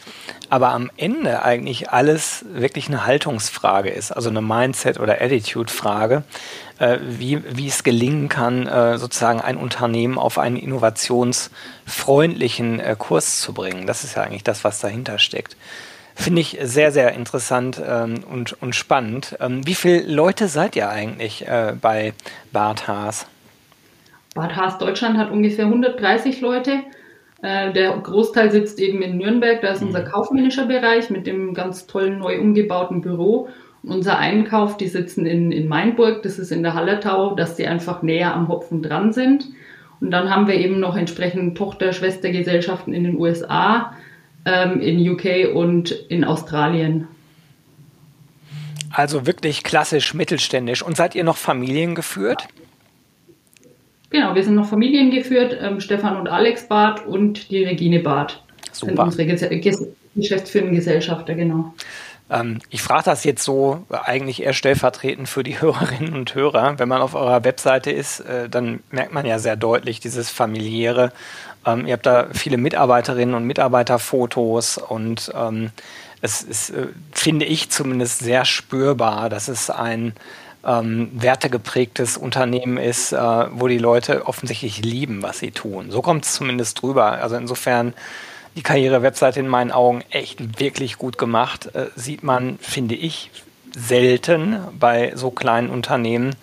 aber 0.51 0.71
am 0.71 0.91
Ende 0.99 1.43
eigentlich 1.43 1.91
alles 1.91 2.45
wirklich 2.53 2.89
eine 2.89 3.07
Haltungsfrage 3.07 3.89
ist, 3.89 4.13
also 4.13 4.29
eine 4.29 4.43
Mindset- 4.43 5.01
oder 5.01 5.23
Attitude-Frage, 5.23 6.25
äh, 6.81 6.99
wie, 7.03 7.41
wie 7.57 7.69
es 7.69 7.85
gelingen 7.85 8.29
kann, 8.29 8.67
äh, 8.67 8.99
sozusagen 8.99 9.41
ein 9.41 9.57
Unternehmen 9.57 10.19
auf 10.19 10.39
einen 10.39 10.57
innovationsfreundlichen 10.57 12.81
äh, 12.81 12.97
Kurs 12.99 13.41
zu 13.41 13.53
bringen. 13.53 13.87
Das 13.87 14.03
ist 14.03 14.17
ja 14.17 14.23
eigentlich 14.23 14.45
das, 14.45 14.65
was 14.65 14.81
dahinter 14.81 15.19
steckt. 15.19 15.59
Finde 16.15 16.41
ich 16.41 16.59
sehr, 16.63 16.91
sehr 16.91 17.13
interessant 17.13 17.81
ähm, 17.87 18.25
und, 18.31 18.61
und 18.63 18.75
spannend. 18.75 19.37
Ähm, 19.41 19.67
wie 19.67 19.75
viele 19.75 20.01
Leute 20.03 20.49
seid 20.49 20.75
ihr 20.75 20.89
eigentlich 20.89 21.47
äh, 21.47 21.75
bei 21.81 22.15
Bart 22.53 22.89
Haas? 22.89 23.27
Bart 24.35 24.57
Haas 24.57 24.79
Deutschland 24.79 25.19
hat 25.19 25.31
ungefähr 25.31 25.67
130 25.67 26.41
Leute. 26.41 26.81
Äh, 27.43 27.73
der 27.73 27.97
Großteil 27.99 28.51
sitzt 28.51 28.81
eben 28.81 29.03
in 29.03 29.19
Nürnberg, 29.19 29.61
da 29.61 29.69
ist 29.69 29.81
mhm. 29.81 29.89
unser 29.89 30.03
kaufmännischer 30.03 30.67
Bereich 30.67 31.11
mit 31.11 31.27
dem 31.27 31.55
ganz 31.55 31.87
tollen 31.87 32.19
neu 32.19 32.41
umgebauten 32.41 33.01
Büro. 33.01 33.49
Unser 33.83 34.19
Einkauf, 34.19 34.77
die 34.77 34.89
sitzen 34.89 35.27
in, 35.27 35.53
in 35.53 35.69
Mainburg, 35.69 36.23
das 36.23 36.39
ist 36.39 36.53
in 36.53 36.63
der 36.63 36.75
Hallertau, 36.75 37.35
dass 37.35 37.57
die 37.57 37.67
einfach 37.67 38.03
näher 38.03 38.35
am 38.35 38.49
Hopfen 38.49 38.83
dran 38.83 39.13
sind. 39.13 39.47
Und 40.01 40.11
dann 40.11 40.31
haben 40.31 40.47
wir 40.47 40.55
eben 40.55 40.81
noch 40.81 40.97
entsprechend 40.97 41.57
Tochter-Schwestergesellschaften 41.57 42.93
in 42.95 43.05
den 43.05 43.17
USA, 43.19 43.95
ähm, 44.45 44.81
in 44.81 45.09
UK 45.09 45.55
und 45.55 45.91
in 45.91 46.25
Australien. 46.25 47.07
Also 48.93 49.27
wirklich 49.27 49.63
klassisch 49.63 50.15
mittelständisch. 50.15 50.83
Und 50.83 50.97
seid 50.97 51.15
ihr 51.15 51.25
noch 51.25 51.37
familiengeführt? 51.37 52.49
Genau, 54.11 54.35
wir 54.35 54.43
sind 54.43 54.57
noch 54.57 54.69
familiengeführt. 54.69 55.57
Ähm, 55.61 55.81
Stefan 55.81 56.17
und 56.17 56.29
Alex 56.29 56.67
Barth 56.67 57.07
und 57.07 57.51
die 57.51 57.65
Regine 57.65 58.01
Barth 58.01 58.43
Super. 58.73 59.11
sind 59.11 59.31
unsere 59.31 59.59
Ges 59.59 59.79
Ges 59.79 59.89
geschäftsführenden 60.17 60.75
Gesellschafter, 60.75 61.35
genau. 61.35 61.73
Ähm, 62.31 62.61
ich 62.71 62.83
frage 62.83 63.05
das 63.05 63.25
jetzt 63.25 63.45
so 63.45 63.85
eigentlich 63.91 64.43
eher 64.43 64.53
stellvertretend 64.53 65.29
für 65.29 65.43
die 65.43 65.61
Hörerinnen 65.61 66.15
und 66.15 66.35
Hörer. 66.35 66.79
Wenn 66.79 66.89
man 66.89 67.03
auf 67.03 67.15
eurer 67.15 67.45
Webseite 67.45 67.91
ist, 67.91 68.21
äh, 68.21 68.49
dann 68.49 68.83
merkt 68.91 69.13
man 69.13 69.27
ja 69.27 69.39
sehr 69.39 69.57
deutlich 69.57 70.01
dieses 70.01 70.31
familiäre. 70.31 71.13
Ähm, 71.67 71.87
ihr 71.87 71.95
habt 71.95 72.07
da 72.07 72.29
viele 72.33 72.57
Mitarbeiterinnen 72.57 73.35
und 73.35 73.45
Mitarbeiterfotos 73.45 74.79
und 74.79 75.31
ähm, 75.35 75.71
es 76.23 76.43
ist, 76.43 76.71
äh, 76.71 76.89
finde 77.13 77.47
ich 77.47 77.71
zumindest 77.71 78.21
sehr 78.21 78.45
spürbar, 78.45 79.29
dass 79.29 79.49
es 79.49 79.71
ein 79.71 80.15
ähm, 80.65 81.11
wertegeprägtes 81.15 82.17
Unternehmen 82.17 82.77
ist, 82.77 83.13
äh, 83.13 83.19
wo 83.19 83.69
die 83.69 83.79
Leute 83.79 84.27
offensichtlich 84.27 84.85
lieben, 84.85 85.23
was 85.23 85.39
sie 85.39 85.51
tun. 85.51 85.91
So 85.91 86.03
kommt 86.03 86.25
es 86.27 86.35
zumindest 86.35 86.81
drüber. 86.83 87.13
Also 87.13 87.37
insofern 87.37 87.95
die 88.57 88.63
Karriere-Webseite 88.63 89.41
in 89.41 89.49
meinen 89.49 89.73
Augen 89.73 90.03
echt 90.11 90.61
wirklich 90.61 90.99
gut 90.99 91.19
gemacht. 91.19 91.75
Äh, 91.75 91.87
sieht 91.95 92.23
man, 92.23 92.59
finde 92.59 92.95
ich, 92.95 93.31
selten 93.77 94.59
bei 94.79 95.13
so 95.15 95.31
kleinen 95.31 95.71
Unternehmen, 95.71 96.35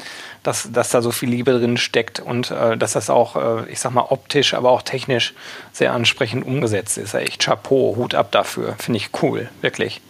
dass, 0.43 0.71
dass 0.71 0.89
da 0.89 1.01
so 1.01 1.11
viel 1.11 1.29
Liebe 1.29 1.51
drin 1.51 1.77
steckt 1.77 2.19
und 2.19 2.51
äh, 2.51 2.77
dass 2.77 2.93
das 2.93 3.09
auch, 3.09 3.35
äh, 3.35 3.69
ich 3.69 3.79
sag 3.79 3.93
mal, 3.93 4.05
optisch, 4.09 4.53
aber 4.53 4.71
auch 4.71 4.81
technisch 4.81 5.33
sehr 5.71 5.91
ansprechend 5.91 6.45
umgesetzt 6.45 6.97
ist. 6.97 7.13
Echt 7.13 7.43
Chapeau, 7.43 7.95
Hut 7.97 8.15
ab 8.15 8.31
dafür. 8.31 8.75
Finde 8.77 8.97
ich 8.97 9.09
cool, 9.21 9.49
wirklich. 9.61 10.01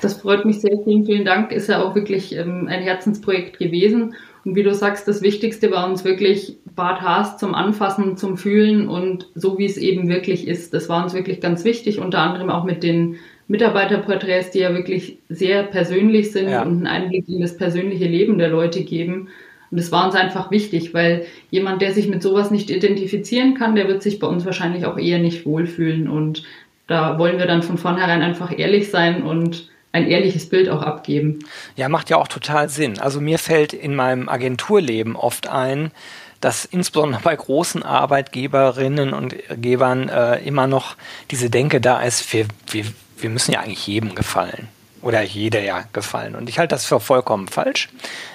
Das 0.00 0.20
freut 0.20 0.44
mich 0.44 0.60
sehr. 0.60 0.76
Vielen, 0.84 1.04
vielen 1.06 1.24
Dank. 1.24 1.50
Ist 1.50 1.68
ja 1.68 1.82
auch 1.82 1.94
wirklich 1.94 2.34
ähm, 2.34 2.68
ein 2.68 2.82
Herzensprojekt 2.82 3.58
gewesen. 3.58 4.14
Und 4.44 4.56
wie 4.56 4.62
du 4.62 4.74
sagst, 4.74 5.08
das 5.08 5.22
Wichtigste 5.22 5.70
war 5.70 5.88
uns 5.88 6.04
wirklich 6.04 6.56
Bad 6.76 7.00
Haas 7.00 7.38
zum 7.38 7.54
Anfassen, 7.54 8.16
zum 8.16 8.36
Fühlen 8.36 8.88
und 8.88 9.28
so 9.34 9.58
wie 9.58 9.64
es 9.64 9.78
eben 9.78 10.08
wirklich 10.08 10.46
ist. 10.46 10.74
Das 10.74 10.88
war 10.88 11.02
uns 11.02 11.14
wirklich 11.14 11.40
ganz 11.40 11.64
wichtig, 11.64 11.98
unter 11.98 12.18
anderem 12.18 12.50
auch 12.50 12.64
mit 12.64 12.82
den 12.82 13.16
Mitarbeiterporträts, 13.48 14.50
die 14.50 14.60
ja 14.60 14.74
wirklich 14.74 15.18
sehr 15.28 15.62
persönlich 15.62 16.32
sind 16.32 16.48
ja. 16.48 16.62
und 16.62 16.68
einen 16.68 16.86
Einblick 16.86 17.28
in 17.28 17.40
das 17.40 17.56
persönliche 17.56 18.06
Leben 18.06 18.38
der 18.38 18.48
Leute 18.48 18.84
geben. 18.84 19.28
Und 19.70 19.80
das 19.80 19.92
war 19.92 20.06
uns 20.06 20.14
einfach 20.14 20.50
wichtig, 20.50 20.94
weil 20.94 21.24
jemand, 21.50 21.82
der 21.82 21.92
sich 21.92 22.08
mit 22.08 22.22
sowas 22.22 22.50
nicht 22.50 22.70
identifizieren 22.70 23.54
kann, 23.54 23.74
der 23.74 23.88
wird 23.88 24.02
sich 24.02 24.18
bei 24.18 24.26
uns 24.26 24.44
wahrscheinlich 24.44 24.86
auch 24.86 24.98
eher 24.98 25.18
nicht 25.18 25.46
wohlfühlen. 25.46 26.08
Und 26.08 26.44
da 26.86 27.18
wollen 27.18 27.38
wir 27.38 27.46
dann 27.46 27.62
von 27.62 27.78
vornherein 27.78 28.22
einfach 28.22 28.56
ehrlich 28.56 28.90
sein 28.90 29.22
und 29.22 29.70
ein 29.94 30.10
ehrliches 30.10 30.48
Bild 30.48 30.68
auch 30.68 30.82
abgeben. 30.82 31.38
Ja, 31.76 31.88
macht 31.88 32.10
ja 32.10 32.16
auch 32.16 32.26
total 32.26 32.68
Sinn. 32.68 32.98
Also 32.98 33.20
mir 33.20 33.38
fällt 33.38 33.72
in 33.72 33.94
meinem 33.94 34.28
Agenturleben 34.28 35.14
oft 35.14 35.46
ein, 35.46 35.92
dass 36.40 36.64
insbesondere 36.64 37.22
bei 37.22 37.36
großen 37.36 37.84
Arbeitgeberinnen 37.84 39.12
und 39.14 39.36
Gebern 39.56 40.08
äh, 40.08 40.38
immer 40.44 40.66
noch 40.66 40.96
diese 41.30 41.48
Denke 41.48 41.80
da 41.80 42.02
ist, 42.02 42.32
wir, 42.32 42.46
wir, 42.70 42.86
wir 43.18 43.30
müssen 43.30 43.52
ja 43.52 43.60
eigentlich 43.60 43.86
jedem 43.86 44.16
gefallen. 44.16 44.66
Oder 45.00 45.22
jeder 45.22 45.62
ja 45.62 45.84
gefallen. 45.92 46.34
Und 46.34 46.48
ich 46.48 46.58
halte 46.58 46.74
das 46.74 46.86
für 46.86 46.98
vollkommen 46.98 47.46
falsch. 47.46 47.90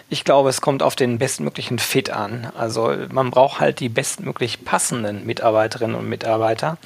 Ich 0.08 0.24
glaube, 0.24 0.50
es 0.50 0.62
kommt 0.62 0.82
auf 0.82 0.96
den 0.96 1.18
bestmöglichen 1.18 1.78
Fit 1.78 2.10
an. 2.10 2.52
Also 2.58 2.96
man 3.12 3.32
braucht 3.32 3.60
halt 3.60 3.82
die 3.82 3.90
bestmöglich 3.90 4.64
passenden 4.64 5.26
Mitarbeiterinnen 5.26 5.96
und 5.96 6.08
Mitarbeiter. 6.08 6.78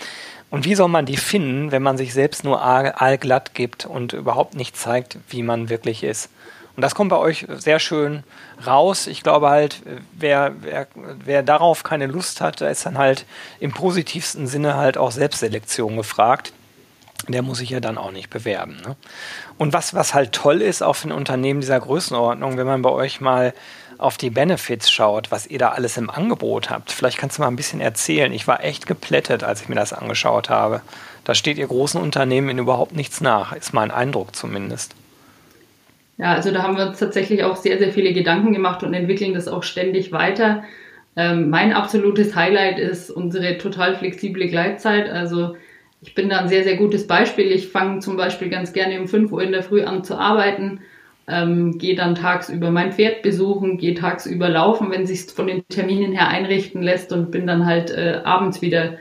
Und 0.53 0.65
wie 0.65 0.75
soll 0.75 0.87
man 0.87 1.07
die 1.07 1.17
finden, 1.17 1.71
wenn 1.71 1.81
man 1.81 1.97
sich 1.97 2.13
selbst 2.13 2.43
nur 2.43 2.61
allglatt 2.61 3.55
gibt 3.55 3.87
und 3.87 4.13
überhaupt 4.13 4.53
nicht 4.53 4.77
zeigt, 4.77 5.17
wie 5.27 5.41
man 5.41 5.67
wirklich 5.67 6.03
ist? 6.03 6.29
Und 6.75 6.83
das 6.83 6.93
kommt 6.93 7.09
bei 7.09 7.17
euch 7.17 7.47
sehr 7.49 7.79
schön 7.79 8.23
raus. 8.63 9.07
Ich 9.07 9.23
glaube 9.23 9.49
halt, 9.49 9.81
wer, 10.13 10.53
wer, 10.61 10.85
wer 11.25 11.41
darauf 11.41 11.81
keine 11.81 12.05
Lust 12.05 12.39
hat, 12.39 12.61
da 12.61 12.67
ist 12.67 12.85
dann 12.85 12.99
halt 12.99 13.25
im 13.59 13.71
positivsten 13.71 14.45
Sinne 14.45 14.77
halt 14.77 14.95
auch 14.95 15.09
Selbstselektion 15.09 15.97
gefragt 15.97 16.53
der 17.29 17.41
muss 17.41 17.59
sich 17.59 17.69
ja 17.69 17.79
dann 17.79 17.97
auch 17.97 18.11
nicht 18.11 18.29
bewerben. 18.29 18.77
Ne? 18.85 18.95
Und 19.57 19.71
was, 19.71 19.93
was 19.93 20.13
halt 20.13 20.33
toll 20.33 20.61
ist, 20.61 20.83
auch 20.83 20.95
für 20.97 21.07
ein 21.07 21.13
Unternehmen 21.13 21.61
dieser 21.61 21.79
Größenordnung, 21.79 22.57
wenn 22.57 22.67
man 22.67 22.81
bei 22.81 22.89
euch 22.89 23.21
mal 23.21 23.53
auf 24.03 24.17
die 24.17 24.29
Benefits 24.29 24.91
schaut, 24.91 25.31
was 25.31 25.47
ihr 25.47 25.59
da 25.59 25.69
alles 25.69 25.97
im 25.97 26.09
Angebot 26.09 26.69
habt. 26.69 26.91
Vielleicht 26.91 27.17
kannst 27.17 27.37
du 27.37 27.41
mal 27.41 27.47
ein 27.47 27.55
bisschen 27.55 27.81
erzählen. 27.81 28.31
Ich 28.33 28.47
war 28.47 28.63
echt 28.63 28.85
geplättet, 28.85 29.43
als 29.43 29.61
ich 29.61 29.69
mir 29.69 29.75
das 29.75 29.93
angeschaut 29.93 30.49
habe. 30.49 30.81
Da 31.23 31.33
steht 31.33 31.57
ihr 31.57 31.67
großen 31.67 32.01
Unternehmen 32.01 32.49
in 32.49 32.57
überhaupt 32.57 32.95
nichts 32.95 33.21
nach, 33.21 33.53
ist 33.53 33.73
mein 33.73 33.91
Eindruck 33.91 34.35
zumindest. 34.35 34.93
Ja, 36.17 36.33
also 36.33 36.51
da 36.51 36.63
haben 36.63 36.77
wir 36.77 36.87
uns 36.87 36.99
tatsächlich 36.99 37.43
auch 37.43 37.55
sehr, 37.55 37.79
sehr 37.79 37.91
viele 37.91 38.13
Gedanken 38.13 38.53
gemacht 38.53 38.83
und 38.83 38.93
entwickeln 38.93 39.33
das 39.33 39.47
auch 39.47 39.63
ständig 39.63 40.11
weiter. 40.11 40.63
Ähm, 41.15 41.49
mein 41.49 41.73
absolutes 41.73 42.35
Highlight 42.35 42.79
ist 42.79 43.09
unsere 43.09 43.57
total 43.57 43.95
flexible 43.95 44.47
Gleitzeit. 44.47 45.09
Also 45.09 45.55
ich 46.01 46.13
bin 46.13 46.29
da 46.29 46.39
ein 46.39 46.49
sehr, 46.49 46.63
sehr 46.63 46.75
gutes 46.75 47.07
Beispiel. 47.07 47.51
Ich 47.51 47.69
fange 47.69 47.99
zum 47.99 48.17
Beispiel 48.17 48.49
ganz 48.49 48.73
gerne 48.73 48.99
um 48.99 49.07
5 49.07 49.31
Uhr 49.31 49.41
in 49.41 49.51
der 49.51 49.63
Früh 49.63 49.83
an 49.83 50.03
zu 50.03 50.17
arbeiten, 50.17 50.81
ähm, 51.27 51.77
gehe 51.77 51.95
dann 51.95 52.15
tagsüber 52.15 52.71
mein 52.71 52.91
Pferd 52.91 53.21
besuchen, 53.21 53.77
gehe 53.77 53.93
tagsüber 53.93 54.49
laufen, 54.49 54.91
wenn 54.91 55.07
sich 55.07 55.25
von 55.25 55.47
den 55.47 55.67
Terminen 55.69 56.11
her 56.11 56.27
einrichten 56.27 56.81
lässt 56.81 57.13
und 57.13 57.31
bin 57.31 57.47
dann 57.47 57.65
halt 57.65 57.91
äh, 57.91 58.21
abends 58.23 58.61
wieder 58.61 58.97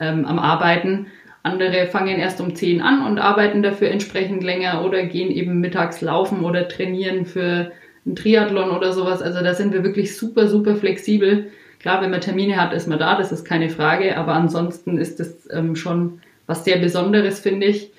ähm, 0.00 0.24
am 0.24 0.38
Arbeiten. 0.38 1.06
Andere 1.42 1.86
fangen 1.86 2.18
erst 2.18 2.40
um 2.40 2.54
10 2.54 2.82
an 2.82 3.06
und 3.06 3.18
arbeiten 3.18 3.62
dafür 3.62 3.90
entsprechend 3.90 4.42
länger 4.42 4.84
oder 4.84 5.04
gehen 5.04 5.30
eben 5.30 5.60
mittags 5.60 6.00
laufen 6.00 6.44
oder 6.44 6.68
trainieren 6.68 7.24
für 7.24 7.72
einen 8.04 8.16
Triathlon 8.16 8.70
oder 8.70 8.92
sowas. 8.92 9.22
Also 9.22 9.42
da 9.42 9.54
sind 9.54 9.72
wir 9.72 9.84
wirklich 9.84 10.16
super, 10.16 10.48
super 10.48 10.76
flexibel. 10.76 11.50
Klar, 11.78 12.02
wenn 12.02 12.10
man 12.10 12.20
Termine 12.20 12.60
hat, 12.60 12.74
ist 12.74 12.88
man 12.88 12.98
da, 12.98 13.16
das 13.16 13.32
ist 13.32 13.44
keine 13.44 13.70
Frage, 13.70 14.18
aber 14.18 14.34
ansonsten 14.34 14.98
ist 14.98 15.18
es 15.18 15.48
ähm, 15.50 15.76
schon 15.76 16.20
was 16.46 16.64
sehr 16.64 16.78
Besonderes, 16.78 17.40
finde 17.40 17.66
ich. 17.66 17.90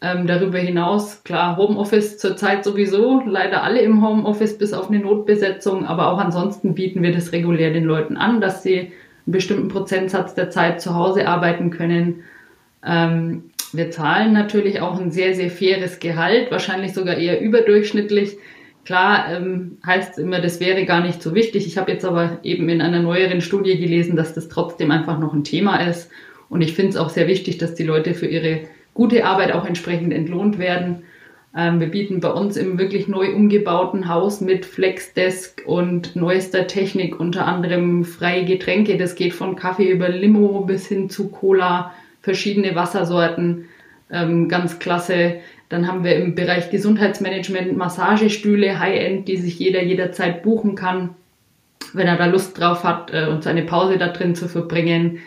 Ähm, 0.00 0.28
darüber 0.28 0.58
hinaus, 0.58 1.24
klar, 1.24 1.56
Homeoffice 1.56 2.18
zurzeit 2.18 2.64
sowieso, 2.64 3.20
leider 3.26 3.64
alle 3.64 3.80
im 3.80 4.06
Homeoffice 4.06 4.56
bis 4.56 4.72
auf 4.72 4.88
eine 4.88 5.00
Notbesetzung, 5.00 5.86
aber 5.86 6.12
auch 6.12 6.18
ansonsten 6.18 6.74
bieten 6.74 7.02
wir 7.02 7.12
das 7.12 7.32
regulär 7.32 7.72
den 7.72 7.82
Leuten 7.82 8.16
an, 8.16 8.40
dass 8.40 8.62
sie 8.62 8.78
einen 8.78 8.92
bestimmten 9.26 9.66
Prozentsatz 9.66 10.34
der 10.34 10.50
Zeit 10.50 10.80
zu 10.80 10.94
Hause 10.94 11.26
arbeiten 11.26 11.70
können. 11.70 12.22
Ähm, 12.86 13.50
wir 13.72 13.90
zahlen 13.90 14.32
natürlich 14.32 14.80
auch 14.80 15.00
ein 15.00 15.10
sehr, 15.10 15.34
sehr 15.34 15.50
faires 15.50 15.98
Gehalt, 15.98 16.52
wahrscheinlich 16.52 16.94
sogar 16.94 17.16
eher 17.16 17.40
überdurchschnittlich. 17.40 18.38
Klar 18.84 19.32
ähm, 19.32 19.78
heißt 19.84 20.16
immer, 20.20 20.40
das 20.40 20.60
wäre 20.60 20.84
gar 20.84 21.00
nicht 21.00 21.20
so 21.20 21.34
wichtig. 21.34 21.66
Ich 21.66 21.76
habe 21.76 21.90
jetzt 21.90 22.04
aber 22.04 22.38
eben 22.44 22.68
in 22.68 22.80
einer 22.80 23.02
neueren 23.02 23.40
Studie 23.40 23.76
gelesen, 23.76 24.14
dass 24.14 24.32
das 24.32 24.48
trotzdem 24.48 24.92
einfach 24.92 25.18
noch 25.18 25.34
ein 25.34 25.42
Thema 25.42 25.78
ist 25.78 26.08
und 26.48 26.62
ich 26.62 26.72
finde 26.72 26.90
es 26.90 26.96
auch 26.96 27.10
sehr 27.10 27.26
wichtig, 27.26 27.58
dass 27.58 27.74
die 27.74 27.82
Leute 27.82 28.14
für 28.14 28.26
ihre 28.26 28.60
gute 28.98 29.24
Arbeit 29.24 29.52
auch 29.52 29.64
entsprechend 29.64 30.12
entlohnt 30.12 30.58
werden. 30.58 31.04
Ähm, 31.56 31.78
wir 31.78 31.86
bieten 31.86 32.18
bei 32.18 32.30
uns 32.30 32.56
im 32.56 32.78
wirklich 32.78 33.06
neu 33.06 33.32
umgebauten 33.32 34.08
Haus 34.08 34.40
mit 34.40 34.66
Flexdesk 34.66 35.62
und 35.66 36.16
neuester 36.16 36.66
Technik, 36.66 37.20
unter 37.20 37.46
anderem 37.46 38.04
freie 38.04 38.44
Getränke. 38.44 38.98
Das 38.98 39.14
geht 39.14 39.34
von 39.34 39.54
Kaffee 39.54 39.88
über 39.88 40.08
Limo 40.08 40.62
bis 40.62 40.88
hin 40.88 41.08
zu 41.08 41.28
Cola, 41.28 41.94
verschiedene 42.22 42.74
Wassersorten. 42.74 43.66
Ähm, 44.10 44.48
ganz 44.48 44.80
klasse. 44.80 45.36
Dann 45.68 45.86
haben 45.86 46.02
wir 46.02 46.16
im 46.16 46.34
Bereich 46.34 46.70
Gesundheitsmanagement 46.70 47.76
Massagestühle, 47.76 48.80
High-End, 48.80 49.28
die 49.28 49.36
sich 49.36 49.60
jeder 49.60 49.80
jederzeit 49.84 50.42
buchen 50.42 50.74
kann, 50.74 51.10
wenn 51.92 52.08
er 52.08 52.16
da 52.16 52.26
Lust 52.26 52.58
drauf 52.58 52.82
hat, 52.82 53.14
äh, 53.14 53.28
und 53.28 53.44
seine 53.44 53.62
Pause 53.62 53.96
da 53.96 54.08
drin 54.08 54.34
zu 54.34 54.48
verbringen. 54.48 55.20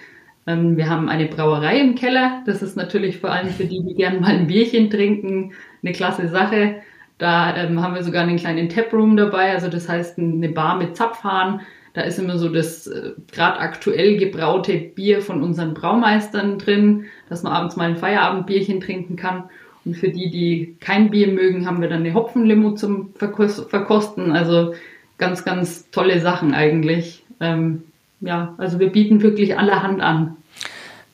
Ähm, 0.48 0.77
wir 0.77 0.89
haben 0.89 1.10
eine 1.10 1.27
Brauerei 1.27 1.79
im 1.79 1.95
Keller. 1.95 2.43
Das 2.45 2.62
ist 2.62 2.75
natürlich 2.75 3.19
vor 3.19 3.31
allem 3.31 3.50
für 3.50 3.65
die, 3.65 3.83
die 3.83 3.95
gerne 3.95 4.19
mal 4.19 4.31
ein 4.31 4.48
Bierchen 4.48 4.89
trinken, 4.89 5.53
eine 5.83 5.93
klasse 5.93 6.27
Sache. 6.27 6.81
Da 7.17 7.55
ähm, 7.55 7.81
haben 7.81 7.93
wir 7.93 8.03
sogar 8.03 8.24
einen 8.24 8.38
kleinen 8.38 8.69
Taproom 8.69 9.15
dabei, 9.15 9.51
also 9.51 9.69
das 9.69 9.88
heißt 9.88 10.17
eine 10.17 10.50
Bar 10.50 10.77
mit 10.77 10.98
Zapfhahn. 10.98 11.62
Da 11.93 12.01
ist 12.01 12.17
immer 12.17 12.38
so 12.38 12.50
das 12.50 12.88
äh, 12.88 13.12
gerade 13.31 13.60
aktuell 13.60 14.17
gebraute 14.17 14.77
Bier 14.77 15.21
von 15.21 15.43
unseren 15.43 15.74
Braumeistern 15.74 16.57
drin, 16.57 17.05
dass 17.29 17.43
man 17.43 17.53
abends 17.53 17.75
mal 17.75 17.89
ein 17.89 17.98
Feierabendbierchen 17.98 18.81
trinken 18.81 19.17
kann. 19.17 19.50
Und 19.83 19.98
für 19.98 20.10
die, 20.10 20.29
die 20.29 20.77
kein 20.79 21.12
Bier 21.12 21.27
mögen, 21.27 21.65
haben 21.65 21.81
wir 21.81 21.89
dann 21.89 22.01
eine 22.01 22.13
Hopfenlimo 22.13 22.71
zum 22.71 23.13
Verkosten. 23.15 24.31
Also 24.31 24.74
ganz, 25.17 25.43
ganz 25.43 25.89
tolle 25.91 26.19
Sachen 26.21 26.53
eigentlich. 26.53 27.24
Ähm, 27.39 27.83
ja, 28.21 28.55
also 28.57 28.79
wir 28.79 28.91
bieten 28.91 29.21
wirklich 29.21 29.57
allerhand 29.57 30.01
an. 30.01 30.37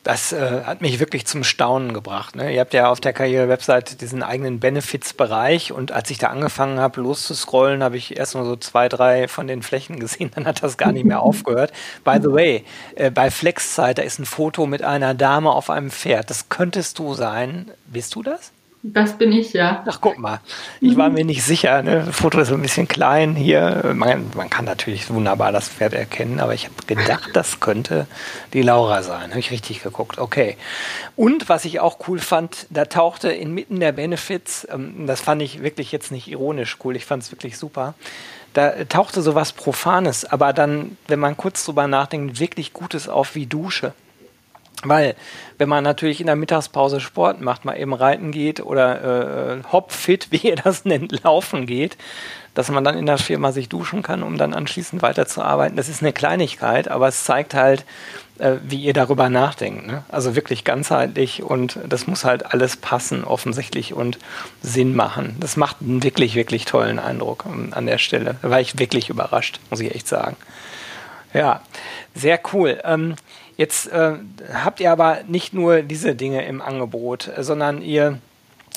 Das 0.08 0.32
äh, 0.32 0.64
hat 0.64 0.82
mich 0.82 1.02
wirklich 1.02 1.26
zum 1.26 1.44
Staunen 1.44 1.94
gebracht. 1.94 2.38
Ne? 2.38 2.54
Ihr 2.54 2.62
habt 2.62 2.74
ja 2.74 2.90
auf 2.90 3.02
der 3.02 3.12
Karriere-Website 3.12 4.00
diesen 4.00 4.24
eigenen 4.24 4.62
Benefits-Bereich 4.62 5.74
und 5.74 5.92
als 5.92 6.10
ich 6.10 6.18
da 6.18 6.28
angefangen 6.28 6.80
habe, 6.80 7.02
loszuscrollen, 7.02 7.84
habe 7.84 7.98
ich 7.98 8.16
erst 8.16 8.36
nur 8.36 8.46
so 8.46 8.56
zwei, 8.56 8.88
drei 8.88 9.28
von 9.28 9.48
den 9.48 9.64
Flächen 9.64 10.00
gesehen, 10.00 10.32
dann 10.34 10.46
hat 10.46 10.64
das 10.64 10.78
gar 10.78 10.94
nicht 10.94 11.04
mehr 11.04 11.22
aufgehört. 11.22 11.74
By 12.06 12.20
the 12.22 12.32
way, 12.32 12.64
äh, 12.96 13.12
bei 13.12 13.30
Flexzeit, 13.30 13.98
da 13.98 14.04
ist 14.04 14.18
ein 14.20 14.26
Foto 14.26 14.66
mit 14.66 14.82
einer 14.82 15.14
Dame 15.14 15.52
auf 15.52 15.70
einem 15.70 15.92
Pferd. 15.92 16.30
Das 16.30 16.48
könntest 16.48 17.00
du 17.00 17.14
sein. 17.14 17.72
Bist 17.88 18.16
du 18.16 18.24
das? 18.24 18.54
Das 18.84 19.18
bin 19.18 19.32
ich, 19.32 19.54
ja. 19.54 19.84
Ach, 19.88 20.00
guck 20.00 20.18
mal. 20.18 20.40
Ich 20.82 20.96
war 20.96 21.10
mir 21.10 21.26
nicht 21.26 21.44
sicher. 21.44 21.82
Ne? 21.82 22.04
Das 22.06 22.16
Foto 22.16 22.40
ist 22.40 22.50
so 22.50 22.54
ein 22.54 22.62
bisschen 22.62 22.88
klein 22.88 23.36
hier. 23.36 23.92
Man, 23.96 24.30
man 24.36 24.50
kann 24.50 24.66
natürlich 24.66 25.10
wunderbar 25.10 25.52
das 25.52 25.68
Pferd 25.68 25.94
erkennen, 25.94 26.40
aber 26.40 26.54
ich 26.54 26.66
habe 26.66 26.76
gedacht, 26.86 27.32
das 27.34 27.60
könnte 27.60 28.08
die 28.54 28.62
Laura 28.62 29.04
sein. 29.04 29.32
Habe 29.32 29.40
ich 29.40 29.52
richtig 29.52 29.84
geguckt. 29.84 30.20
Okay. 30.20 30.58
Und 31.16 31.50
was 31.50 31.66
ich 31.66 31.80
auch 31.80 31.98
cool 32.08 32.20
fand, 32.20 32.68
da 32.70 32.86
tauchte 32.86 33.30
inmitten 33.30 33.80
der 33.80 33.92
Benefits, 33.92 34.68
ähm, 34.72 35.08
das 35.08 35.22
fand 35.22 35.42
ich 35.42 35.64
wirklich 35.64 35.92
jetzt 35.92 36.12
nicht 36.12 36.28
ironisch 36.28 36.78
cool, 36.84 36.96
ich 36.96 37.06
fand 37.06 37.24
es 37.24 37.32
wirklich 37.32 37.58
super, 37.58 37.96
da 38.54 38.86
tauchte 38.86 39.22
so 39.22 39.36
was 39.36 39.52
Profanes, 39.54 40.26
aber 40.26 40.54
dann, 40.54 40.98
wenn 41.08 41.20
man 41.20 41.38
kurz 41.38 41.66
drüber 41.66 41.88
nachdenkt, 41.88 42.40
wirklich 42.40 42.74
Gutes 42.74 43.10
auf 43.10 43.36
wie 43.36 43.46
Dusche. 43.46 43.94
Weil, 44.84 45.16
wenn 45.58 45.70
man 45.70 45.84
natürlich 45.84 46.22
in 46.22 46.28
der 46.28 46.36
Mittagspause 46.36 47.00
Sport 47.00 47.42
macht, 47.42 47.66
mal 47.66 47.78
eben 47.78 47.94
reiten 47.94 48.32
geht 48.32 48.60
oder 48.60 49.58
äh, 49.58 49.64
hopfit, 49.72 50.28
wie 50.32 50.38
ihr 50.38 50.56
das 50.56 50.86
nennt, 50.86 51.24
laufen 51.24 51.66
geht, 51.66 51.98
dass 52.54 52.70
man 52.70 52.84
dann 52.84 52.98
in 52.98 53.06
der 53.06 53.18
Firma 53.18 53.52
sich 53.52 53.70
duschen 53.70 54.02
kann, 54.02 54.24
um 54.24 54.38
dann 54.38 54.54
anschließend 54.54 55.02
weiterzuarbeiten. 55.02 55.78
Das 55.78 55.90
ist 55.90 56.02
eine 56.02 56.14
Kleinigkeit, 56.14 56.88
aber 56.88 57.08
es 57.08 57.24
zeigt 57.24 57.54
halt, 57.54 57.86
äh, 58.40 58.58
wie 58.64 58.82
ihr 58.82 58.94
darüber 58.94 59.30
nachdenkt. 59.30 59.88
Ne? 59.88 60.04
Also 60.10 60.36
wirklich 60.36 60.64
ganzheitlich 60.64 61.44
und 61.44 61.80
das 61.88 62.08
muss 62.08 62.24
halt 62.24 62.52
alles 62.54 62.78
passen, 62.78 63.24
offensichtlich 63.24 63.94
und 63.94 64.20
Sinn 64.62 64.96
machen. 64.96 65.36
Das 65.40 65.58
macht 65.58 65.78
einen 65.82 66.04
wirklich, 66.04 66.36
wirklich 66.36 66.66
tollen 66.66 67.00
Eindruck 67.00 67.46
um, 67.46 67.74
an 67.74 67.86
der 67.86 67.98
Stelle. 67.98 68.36
Da 68.42 68.50
war 68.50 68.62
ich 68.62 68.78
wirklich 68.80 69.10
überrascht, 69.10 69.60
muss 69.70 69.80
ich 69.80 69.94
echt 69.94 70.08
sagen. 70.08 70.36
Ja, 71.34 71.62
sehr 72.16 72.40
cool. 72.54 72.80
Ähm, 72.84 73.16
Jetzt 73.58 73.92
äh, 73.92 74.14
habt 74.54 74.80
ihr 74.80 74.92
aber 74.92 75.20
nicht 75.28 75.54
nur 75.54 75.82
diese 75.82 76.16
Dinge 76.16 76.46
im 76.46 76.62
Angebot, 76.62 77.32
sondern 77.40 77.82
ihr 77.82 78.20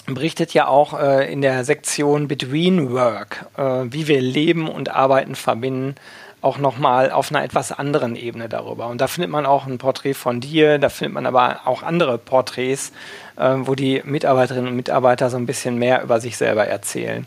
berichtet 0.06 0.54
ja 0.54 0.66
auch 0.66 0.99
äh, 0.99 1.30
in 1.30 1.42
der 1.42 1.64
Sektion 1.64 2.28
Between 2.28 2.90
Work, 2.90 3.46
äh, 3.56 3.62
wie 3.92 4.08
wir 4.08 4.20
Leben 4.20 4.68
und 4.68 4.88
Arbeiten 4.88 5.34
verbinden, 5.34 5.94
auch 6.40 6.56
nochmal 6.56 7.10
auf 7.10 7.30
einer 7.30 7.44
etwas 7.44 7.70
anderen 7.72 8.16
Ebene 8.16 8.49
darüber. 8.49 8.87
Und 8.87 9.02
da 9.02 9.08
findet 9.08 9.30
man 9.30 9.44
auch 9.44 9.66
ein 9.66 9.76
Porträt 9.76 10.14
von 10.14 10.40
dir, 10.40 10.78
da 10.78 10.88
findet 10.88 11.12
man 11.12 11.26
aber 11.26 11.60
auch 11.66 11.82
andere 11.82 12.16
Porträts, 12.16 12.92
äh, 13.37 13.56
wo 13.58 13.75
die 13.75 14.00
Mitarbeiterinnen 14.04 14.68
und 14.68 14.76
Mitarbeiter 14.76 15.28
so 15.28 15.37
ein 15.37 15.46
bisschen 15.46 15.76
mehr 15.76 16.02
über 16.02 16.20
sich 16.20 16.38
selber 16.38 16.66
erzählen. 16.66 17.26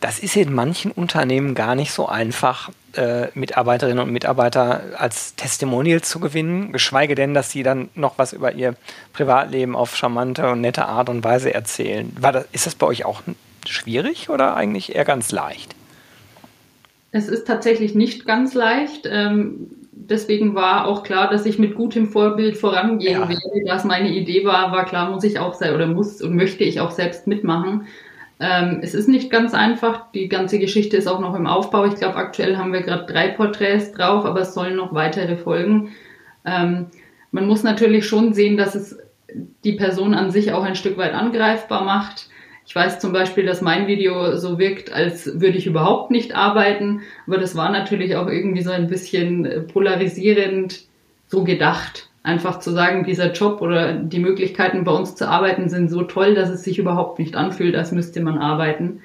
Das 0.00 0.18
ist 0.18 0.36
in 0.36 0.54
manchen 0.54 0.92
Unternehmen 0.92 1.54
gar 1.54 1.74
nicht 1.74 1.92
so 1.92 2.06
einfach, 2.06 2.70
äh, 2.94 3.28
Mitarbeiterinnen 3.34 4.02
und 4.02 4.12
Mitarbeiter 4.12 4.82
als 4.96 5.34
Testimonial 5.36 6.00
zu 6.00 6.20
gewinnen, 6.20 6.72
geschweige 6.72 7.14
denn, 7.14 7.34
dass 7.34 7.50
sie 7.50 7.62
dann 7.62 7.88
noch 7.94 8.18
was 8.18 8.32
über 8.32 8.52
ihr 8.52 8.74
Privatleben 9.12 9.76
auf 9.76 9.94
charmante 9.94 10.50
und 10.50 10.60
nette 10.60 10.86
Art 10.86 11.08
und 11.08 11.22
Weise 11.22 11.52
erzählen. 11.52 12.10
War 12.18 12.32
das, 12.32 12.46
ist 12.52 12.66
das 12.66 12.74
bei 12.74 12.86
euch 12.86 13.04
auch 13.04 13.22
schwierig 13.66 14.30
oder 14.30 14.56
eigentlich 14.56 14.94
eher 14.94 15.04
ganz 15.04 15.30
leicht? 15.32 15.74
Es 17.12 17.28
ist 17.28 17.46
tatsächlich 17.46 17.94
nicht 17.94 18.24
ganz 18.24 18.54
leicht. 18.54 19.08
Ähm, 19.10 19.68
deswegen 19.92 20.54
war 20.54 20.86
auch 20.86 21.02
klar, 21.02 21.30
dass 21.30 21.46
ich 21.46 21.58
mit 21.58 21.74
gutem 21.74 22.08
Vorbild 22.08 22.56
vorangehen 22.56 23.20
ja. 23.20 23.28
werde. 23.28 23.64
Dass 23.66 23.84
meine 23.84 24.08
Idee 24.08 24.44
war, 24.44 24.72
war 24.72 24.84
klar, 24.84 25.10
muss 25.10 25.24
ich 25.24 25.38
auch 25.38 25.54
sein 25.54 25.74
oder 25.74 25.86
muss 25.86 26.22
und 26.22 26.34
möchte 26.36 26.64
ich 26.64 26.80
auch 26.80 26.90
selbst 26.90 27.26
mitmachen. 27.26 27.86
Ähm, 28.40 28.80
es 28.82 28.94
ist 28.94 29.08
nicht 29.08 29.30
ganz 29.30 29.52
einfach. 29.52 30.10
Die 30.12 30.28
ganze 30.28 30.58
Geschichte 30.58 30.96
ist 30.96 31.06
auch 31.06 31.20
noch 31.20 31.34
im 31.34 31.46
Aufbau. 31.46 31.84
Ich 31.84 31.96
glaube, 31.96 32.16
aktuell 32.16 32.56
haben 32.56 32.72
wir 32.72 32.80
gerade 32.80 33.10
drei 33.10 33.28
Porträts 33.28 33.92
drauf, 33.92 34.24
aber 34.24 34.40
es 34.40 34.54
sollen 34.54 34.76
noch 34.76 34.94
weitere 34.94 35.36
folgen. 35.36 35.90
Ähm, 36.44 36.86
man 37.32 37.46
muss 37.46 37.62
natürlich 37.62 38.06
schon 38.06 38.32
sehen, 38.32 38.56
dass 38.56 38.74
es 38.74 38.98
die 39.62 39.74
Person 39.74 40.14
an 40.14 40.30
sich 40.30 40.52
auch 40.52 40.64
ein 40.64 40.74
Stück 40.74 40.96
weit 40.96 41.12
angreifbar 41.12 41.84
macht. 41.84 42.28
Ich 42.66 42.74
weiß 42.74 42.98
zum 42.98 43.12
Beispiel, 43.12 43.44
dass 43.44 43.60
mein 43.60 43.86
Video 43.86 44.36
so 44.36 44.58
wirkt, 44.58 44.92
als 44.92 45.40
würde 45.40 45.58
ich 45.58 45.66
überhaupt 45.66 46.10
nicht 46.10 46.34
arbeiten, 46.34 47.02
aber 47.26 47.38
das 47.38 47.56
war 47.56 47.70
natürlich 47.70 48.16
auch 48.16 48.28
irgendwie 48.28 48.62
so 48.62 48.70
ein 48.70 48.88
bisschen 48.88 49.66
polarisierend 49.72 50.82
so 51.26 51.44
gedacht 51.44 52.09
einfach 52.22 52.58
zu 52.60 52.70
sagen, 52.70 53.04
dieser 53.04 53.32
Job 53.32 53.62
oder 53.62 53.94
die 53.94 54.18
Möglichkeiten 54.18 54.84
bei 54.84 54.92
uns 54.92 55.14
zu 55.14 55.28
arbeiten 55.28 55.68
sind 55.68 55.88
so 55.90 56.02
toll, 56.02 56.34
dass 56.34 56.50
es 56.50 56.62
sich 56.62 56.78
überhaupt 56.78 57.18
nicht 57.18 57.34
anfühlt, 57.34 57.74
als 57.74 57.92
müsste 57.92 58.20
man 58.20 58.38
arbeiten. 58.38 59.00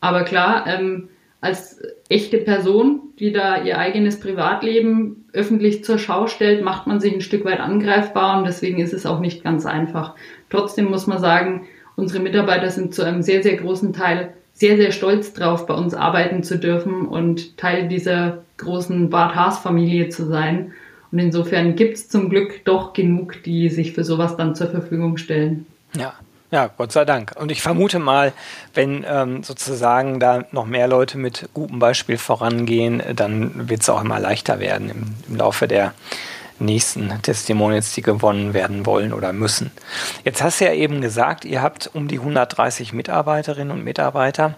Aber 0.00 0.22
klar, 0.22 0.66
ähm, 0.66 1.08
als 1.40 1.82
echte 2.08 2.38
Person, 2.38 3.00
die 3.18 3.32
da 3.32 3.62
ihr 3.62 3.78
eigenes 3.78 4.20
Privatleben 4.20 5.24
öffentlich 5.32 5.84
zur 5.84 5.98
Schau 5.98 6.26
stellt, 6.26 6.62
macht 6.62 6.86
man 6.86 7.00
sich 7.00 7.14
ein 7.14 7.22
Stück 7.22 7.44
weit 7.44 7.60
angreifbar 7.60 8.38
und 8.38 8.46
deswegen 8.46 8.78
ist 8.80 8.92
es 8.92 9.06
auch 9.06 9.20
nicht 9.20 9.42
ganz 9.42 9.66
einfach. 9.66 10.14
Trotzdem 10.50 10.86
muss 10.86 11.06
man 11.06 11.18
sagen, 11.18 11.66
unsere 11.96 12.22
Mitarbeiter 12.22 12.70
sind 12.70 12.94
zu 12.94 13.02
einem 13.02 13.22
sehr, 13.22 13.42
sehr 13.42 13.56
großen 13.56 13.92
Teil 13.92 14.34
sehr, 14.52 14.76
sehr 14.76 14.92
stolz 14.92 15.32
drauf, 15.32 15.66
bei 15.66 15.74
uns 15.74 15.94
arbeiten 15.94 16.42
zu 16.42 16.58
dürfen 16.58 17.06
und 17.06 17.56
Teil 17.56 17.88
dieser 17.88 18.42
großen 18.58 19.08
Bart 19.08 19.34
Haas 19.34 19.58
Familie 19.58 20.10
zu 20.10 20.26
sein. 20.26 20.72
Und 21.12 21.18
insofern 21.18 21.76
gibt 21.76 21.96
es 21.96 22.08
zum 22.08 22.30
Glück 22.30 22.64
doch 22.64 22.92
genug, 22.92 23.42
die 23.44 23.68
sich 23.68 23.92
für 23.92 24.04
sowas 24.04 24.36
dann 24.36 24.54
zur 24.54 24.68
Verfügung 24.70 25.16
stellen. 25.16 25.66
Ja. 25.96 26.14
Ja, 26.52 26.68
Gott 26.76 26.90
sei 26.90 27.04
Dank. 27.04 27.34
Und 27.38 27.52
ich 27.52 27.62
vermute 27.62 28.00
mal, 28.00 28.32
wenn 28.74 29.04
ähm, 29.08 29.44
sozusagen 29.44 30.18
da 30.18 30.44
noch 30.50 30.66
mehr 30.66 30.88
Leute 30.88 31.16
mit 31.16 31.48
gutem 31.54 31.78
Beispiel 31.78 32.18
vorangehen, 32.18 33.00
dann 33.14 33.68
wird 33.68 33.82
es 33.82 33.88
auch 33.88 34.02
immer 34.02 34.18
leichter 34.18 34.58
werden 34.58 34.90
im, 34.90 35.14
im 35.28 35.36
Laufe 35.36 35.68
der 35.68 35.94
nächsten 36.58 37.10
Testimonials, 37.22 37.94
die 37.94 38.02
gewonnen 38.02 38.52
werden 38.52 38.84
wollen 38.84 39.12
oder 39.12 39.32
müssen. 39.32 39.70
Jetzt 40.24 40.42
hast 40.42 40.60
du 40.60 40.64
ja 40.64 40.72
eben 40.72 41.00
gesagt, 41.00 41.44
ihr 41.44 41.62
habt 41.62 41.88
um 41.94 42.08
die 42.08 42.18
130 42.18 42.92
Mitarbeiterinnen 42.92 43.70
und 43.70 43.84
Mitarbeiter. 43.84 44.56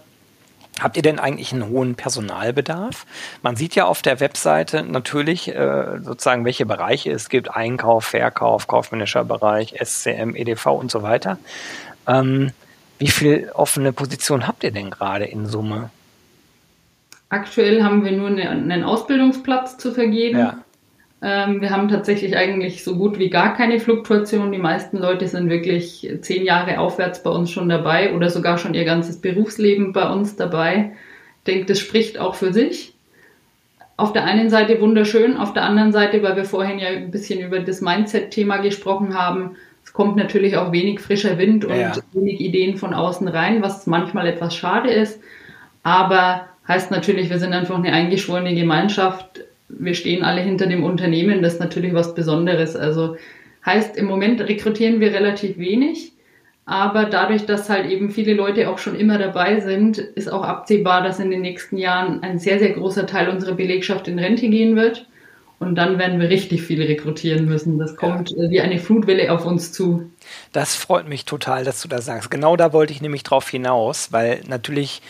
Habt 0.80 0.96
ihr 0.96 1.02
denn 1.02 1.18
eigentlich 1.18 1.52
einen 1.52 1.68
hohen 1.68 1.94
Personalbedarf? 1.94 3.06
Man 3.42 3.56
sieht 3.56 3.74
ja 3.74 3.84
auf 3.84 4.02
der 4.02 4.20
Webseite 4.20 4.82
natürlich 4.82 5.48
äh, 5.48 5.98
sozusagen, 6.00 6.44
welche 6.44 6.66
Bereiche 6.66 7.12
es 7.12 7.28
gibt. 7.28 7.54
Einkauf, 7.54 8.06
Verkauf, 8.06 8.66
kaufmännischer 8.66 9.24
Bereich, 9.24 9.74
SCM, 9.82 10.34
EDV 10.34 10.66
und 10.66 10.90
so 10.90 11.02
weiter. 11.02 11.38
Ähm, 12.08 12.52
wie 12.98 13.08
viele 13.08 13.54
offene 13.54 13.92
Positionen 13.92 14.46
habt 14.46 14.64
ihr 14.64 14.70
denn 14.70 14.90
gerade 14.90 15.24
in 15.24 15.46
Summe? 15.46 15.90
Aktuell 17.28 17.82
haben 17.82 18.04
wir 18.04 18.12
nur 18.12 18.28
eine, 18.28 18.48
einen 18.48 18.84
Ausbildungsplatz 18.84 19.78
zu 19.78 19.92
vergeben. 19.92 20.38
Ja. 20.38 20.58
Ähm, 21.22 21.60
wir 21.60 21.70
haben 21.70 21.88
tatsächlich 21.88 22.36
eigentlich 22.36 22.82
so 22.82 22.96
gut 22.96 23.18
wie 23.18 23.30
gar 23.30 23.54
keine 23.54 23.78
Fluktuation. 23.78 24.50
Die 24.50 24.58
meisten 24.58 24.98
Leute 24.98 25.28
sind 25.28 25.48
wirklich 25.48 26.08
zehn 26.20 26.44
Jahre 26.44 26.80
aufwärts 26.80 27.22
bei 27.22 27.30
uns 27.30 27.50
schon 27.50 27.68
dabei 27.68 28.12
oder 28.14 28.28
sogar 28.28 28.58
schon 28.58 28.74
ihr 28.74 28.84
ganzes 28.84 29.20
Berufsleben 29.20 29.92
bei 29.92 30.10
uns 30.10 30.34
dabei. 30.34 30.92
Ich 31.38 31.44
denke, 31.44 31.66
das 31.66 31.78
spricht 31.78 32.18
auch 32.18 32.34
für 32.34 32.52
sich. 32.52 32.94
Auf 33.96 34.12
der 34.12 34.24
einen 34.24 34.50
Seite 34.50 34.80
wunderschön, 34.80 35.36
auf 35.36 35.52
der 35.52 35.62
anderen 35.62 35.92
Seite, 35.92 36.22
weil 36.24 36.34
wir 36.34 36.44
vorhin 36.44 36.80
ja 36.80 36.88
ein 36.88 37.12
bisschen 37.12 37.40
über 37.40 37.60
das 37.60 37.80
Mindset-Thema 37.80 38.56
gesprochen 38.56 39.16
haben, 39.16 39.56
es 39.84 39.92
kommt 39.92 40.16
natürlich 40.16 40.56
auch 40.56 40.72
wenig 40.72 41.00
frischer 41.00 41.38
Wind 41.38 41.64
und 41.64 41.76
ja. 41.76 41.92
wenig 42.12 42.40
Ideen 42.40 42.78
von 42.78 42.94
außen 42.94 43.28
rein, 43.28 43.62
was 43.62 43.86
manchmal 43.86 44.26
etwas 44.26 44.54
schade 44.56 44.90
ist. 44.90 45.20
Aber 45.82 46.48
heißt 46.66 46.90
natürlich, 46.90 47.30
wir 47.30 47.38
sind 47.38 47.52
einfach 47.52 47.76
eine 47.76 47.92
eingeschworene 47.92 48.54
Gemeinschaft 48.54 49.44
wir 49.78 49.94
stehen 49.94 50.22
alle 50.22 50.40
hinter 50.40 50.66
dem 50.66 50.84
Unternehmen, 50.84 51.42
das 51.42 51.54
ist 51.54 51.60
natürlich 51.60 51.94
was 51.94 52.14
Besonderes. 52.14 52.76
Also 52.76 53.16
heißt, 53.64 53.96
im 53.96 54.06
Moment 54.06 54.40
rekrutieren 54.40 55.00
wir 55.00 55.12
relativ 55.12 55.58
wenig, 55.58 56.12
aber 56.64 57.06
dadurch, 57.06 57.44
dass 57.46 57.68
halt 57.68 57.90
eben 57.90 58.10
viele 58.10 58.34
Leute 58.34 58.68
auch 58.70 58.78
schon 58.78 58.94
immer 58.94 59.18
dabei 59.18 59.60
sind, 59.60 59.98
ist 59.98 60.30
auch 60.30 60.44
absehbar, 60.44 61.02
dass 61.02 61.18
in 61.18 61.30
den 61.30 61.40
nächsten 61.40 61.76
Jahren 61.76 62.22
ein 62.22 62.38
sehr, 62.38 62.58
sehr 62.58 62.70
großer 62.70 63.06
Teil 63.06 63.28
unserer 63.28 63.54
Belegschaft 63.54 64.06
in 64.06 64.18
Rente 64.18 64.48
gehen 64.48 64.76
wird. 64.76 65.06
Und 65.58 65.76
dann 65.76 65.96
werden 65.96 66.18
wir 66.18 66.28
richtig 66.28 66.62
viele 66.62 66.88
rekrutieren 66.88 67.44
müssen. 67.44 67.78
Das 67.78 67.94
kommt 67.94 68.30
wie 68.36 68.60
eine 68.60 68.80
Flutwelle 68.80 69.30
auf 69.30 69.46
uns 69.46 69.70
zu. 69.70 70.10
Das 70.52 70.74
freut 70.74 71.08
mich 71.08 71.24
total, 71.24 71.64
dass 71.64 71.80
du 71.82 71.88
das 71.88 72.04
sagst. 72.04 72.32
Genau 72.32 72.56
da 72.56 72.72
wollte 72.72 72.92
ich 72.92 73.00
nämlich 73.00 73.22
drauf 73.22 73.48
hinaus, 73.48 74.12
weil 74.12 74.40
natürlich 74.48 75.02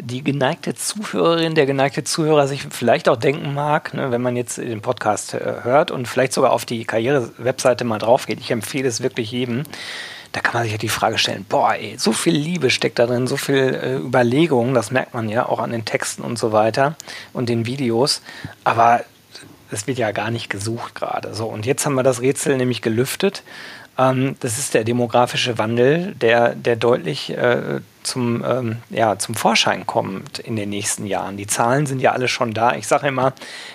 die 0.00 0.22
geneigte 0.22 0.74
Zuhörerin, 0.74 1.54
der 1.54 1.66
geneigte 1.66 2.04
Zuhörer 2.04 2.46
sich 2.48 2.66
vielleicht 2.70 3.08
auch 3.08 3.16
denken 3.16 3.54
mag, 3.54 3.94
ne, 3.94 4.10
wenn 4.10 4.22
man 4.22 4.36
jetzt 4.36 4.58
den 4.58 4.80
Podcast 4.80 5.34
äh, 5.34 5.56
hört 5.62 5.90
und 5.90 6.08
vielleicht 6.08 6.32
sogar 6.32 6.52
auf 6.52 6.64
die 6.64 6.84
Karriere-Webseite 6.84 7.84
mal 7.84 7.98
drauf 7.98 8.26
geht. 8.26 8.40
Ich 8.40 8.50
empfehle 8.50 8.88
es 8.88 9.02
wirklich 9.02 9.30
jedem. 9.30 9.64
Da 10.32 10.40
kann 10.40 10.54
man 10.54 10.62
sich 10.62 10.72
ja 10.72 10.78
die 10.78 10.88
Frage 10.88 11.18
stellen, 11.18 11.44
boah, 11.48 11.74
ey, 11.74 11.96
so 11.98 12.12
viel 12.12 12.34
Liebe 12.34 12.70
steckt 12.70 12.98
da 12.98 13.06
drin, 13.06 13.26
so 13.26 13.36
viel 13.36 13.74
äh, 13.82 13.96
Überlegung, 13.96 14.74
das 14.74 14.90
merkt 14.90 15.14
man 15.14 15.28
ja 15.28 15.46
auch 15.46 15.58
an 15.58 15.72
den 15.72 15.84
Texten 15.84 16.22
und 16.22 16.38
so 16.38 16.52
weiter 16.52 16.96
und 17.32 17.48
den 17.48 17.66
Videos. 17.66 18.22
Aber 18.62 19.04
es 19.72 19.86
wird 19.86 19.98
ja 19.98 20.12
gar 20.12 20.30
nicht 20.30 20.50
gesucht 20.50 20.94
gerade. 20.94 21.34
So, 21.34 21.46
und 21.46 21.66
jetzt 21.66 21.84
haben 21.84 21.94
wir 21.94 22.02
das 22.02 22.20
Rätsel 22.20 22.56
nämlich 22.56 22.82
gelüftet 22.82 23.42
ähm, 24.00 24.36
das 24.40 24.58
ist 24.58 24.74
der 24.74 24.84
demografische 24.84 25.58
Wandel, 25.58 26.14
der, 26.14 26.54
der 26.54 26.76
deutlich 26.76 27.30
äh, 27.30 27.80
zum, 28.02 28.44
ähm, 28.44 28.76
ja, 28.90 29.18
zum 29.18 29.34
Vorschein 29.34 29.86
kommt 29.86 30.38
in 30.38 30.56
den 30.56 30.70
nächsten 30.70 31.06
Jahren. 31.06 31.36
Die 31.36 31.46
Zahlen 31.46 31.86
sind 31.86 32.00
ja 32.00 32.12
alle 32.12 32.28
schon 32.28 32.52
da. 32.52 32.74
Ich 32.74 32.86
sage 32.86 33.08
immer, 33.08 33.32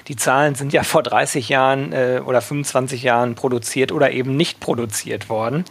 die 0.07 0.15
Zahlen 0.15 0.55
sind 0.55 0.73
ja 0.73 0.83
vor 0.83 1.03
30 1.03 1.49
Jahren 1.49 1.93
äh, 1.93 2.21
oder 2.25 2.41
25 2.41 3.03
Jahren 3.03 3.35
produziert 3.35 3.91
oder 3.91 4.11
eben 4.11 4.35
nicht 4.35 4.59
produziert 4.59 5.29
worden. 5.29 5.65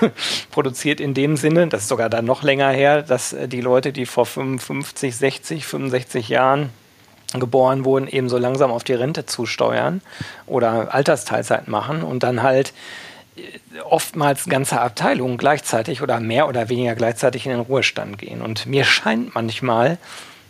produziert 0.50 1.00
in 1.00 1.14
dem 1.14 1.36
Sinne, 1.36 1.68
das 1.68 1.82
ist 1.82 1.88
sogar 1.88 2.08
dann 2.08 2.24
noch 2.24 2.42
länger 2.42 2.70
her, 2.70 3.02
dass 3.02 3.32
äh, 3.32 3.48
die 3.48 3.60
Leute, 3.60 3.92
die 3.92 4.06
vor 4.06 4.26
55, 4.26 5.16
60, 5.16 5.66
65 5.66 6.28
Jahren 6.28 6.70
geboren 7.34 7.84
wurden, 7.84 8.08
eben 8.08 8.28
so 8.28 8.38
langsam 8.38 8.70
auf 8.70 8.84
die 8.84 8.94
Rente 8.94 9.26
zusteuern 9.26 10.00
oder 10.46 10.94
Altersteilzeit 10.94 11.68
machen 11.68 12.02
und 12.02 12.22
dann 12.22 12.42
halt 12.42 12.72
oftmals 13.84 14.46
ganze 14.46 14.80
Abteilungen 14.80 15.36
gleichzeitig 15.36 16.02
oder 16.02 16.20
mehr 16.20 16.48
oder 16.48 16.68
weniger 16.68 16.94
gleichzeitig 16.94 17.46
in 17.46 17.52
den 17.52 17.60
Ruhestand 17.60 18.18
gehen. 18.18 18.42
Und 18.42 18.66
mir 18.66 18.84
scheint 18.84 19.34
manchmal, 19.34 19.98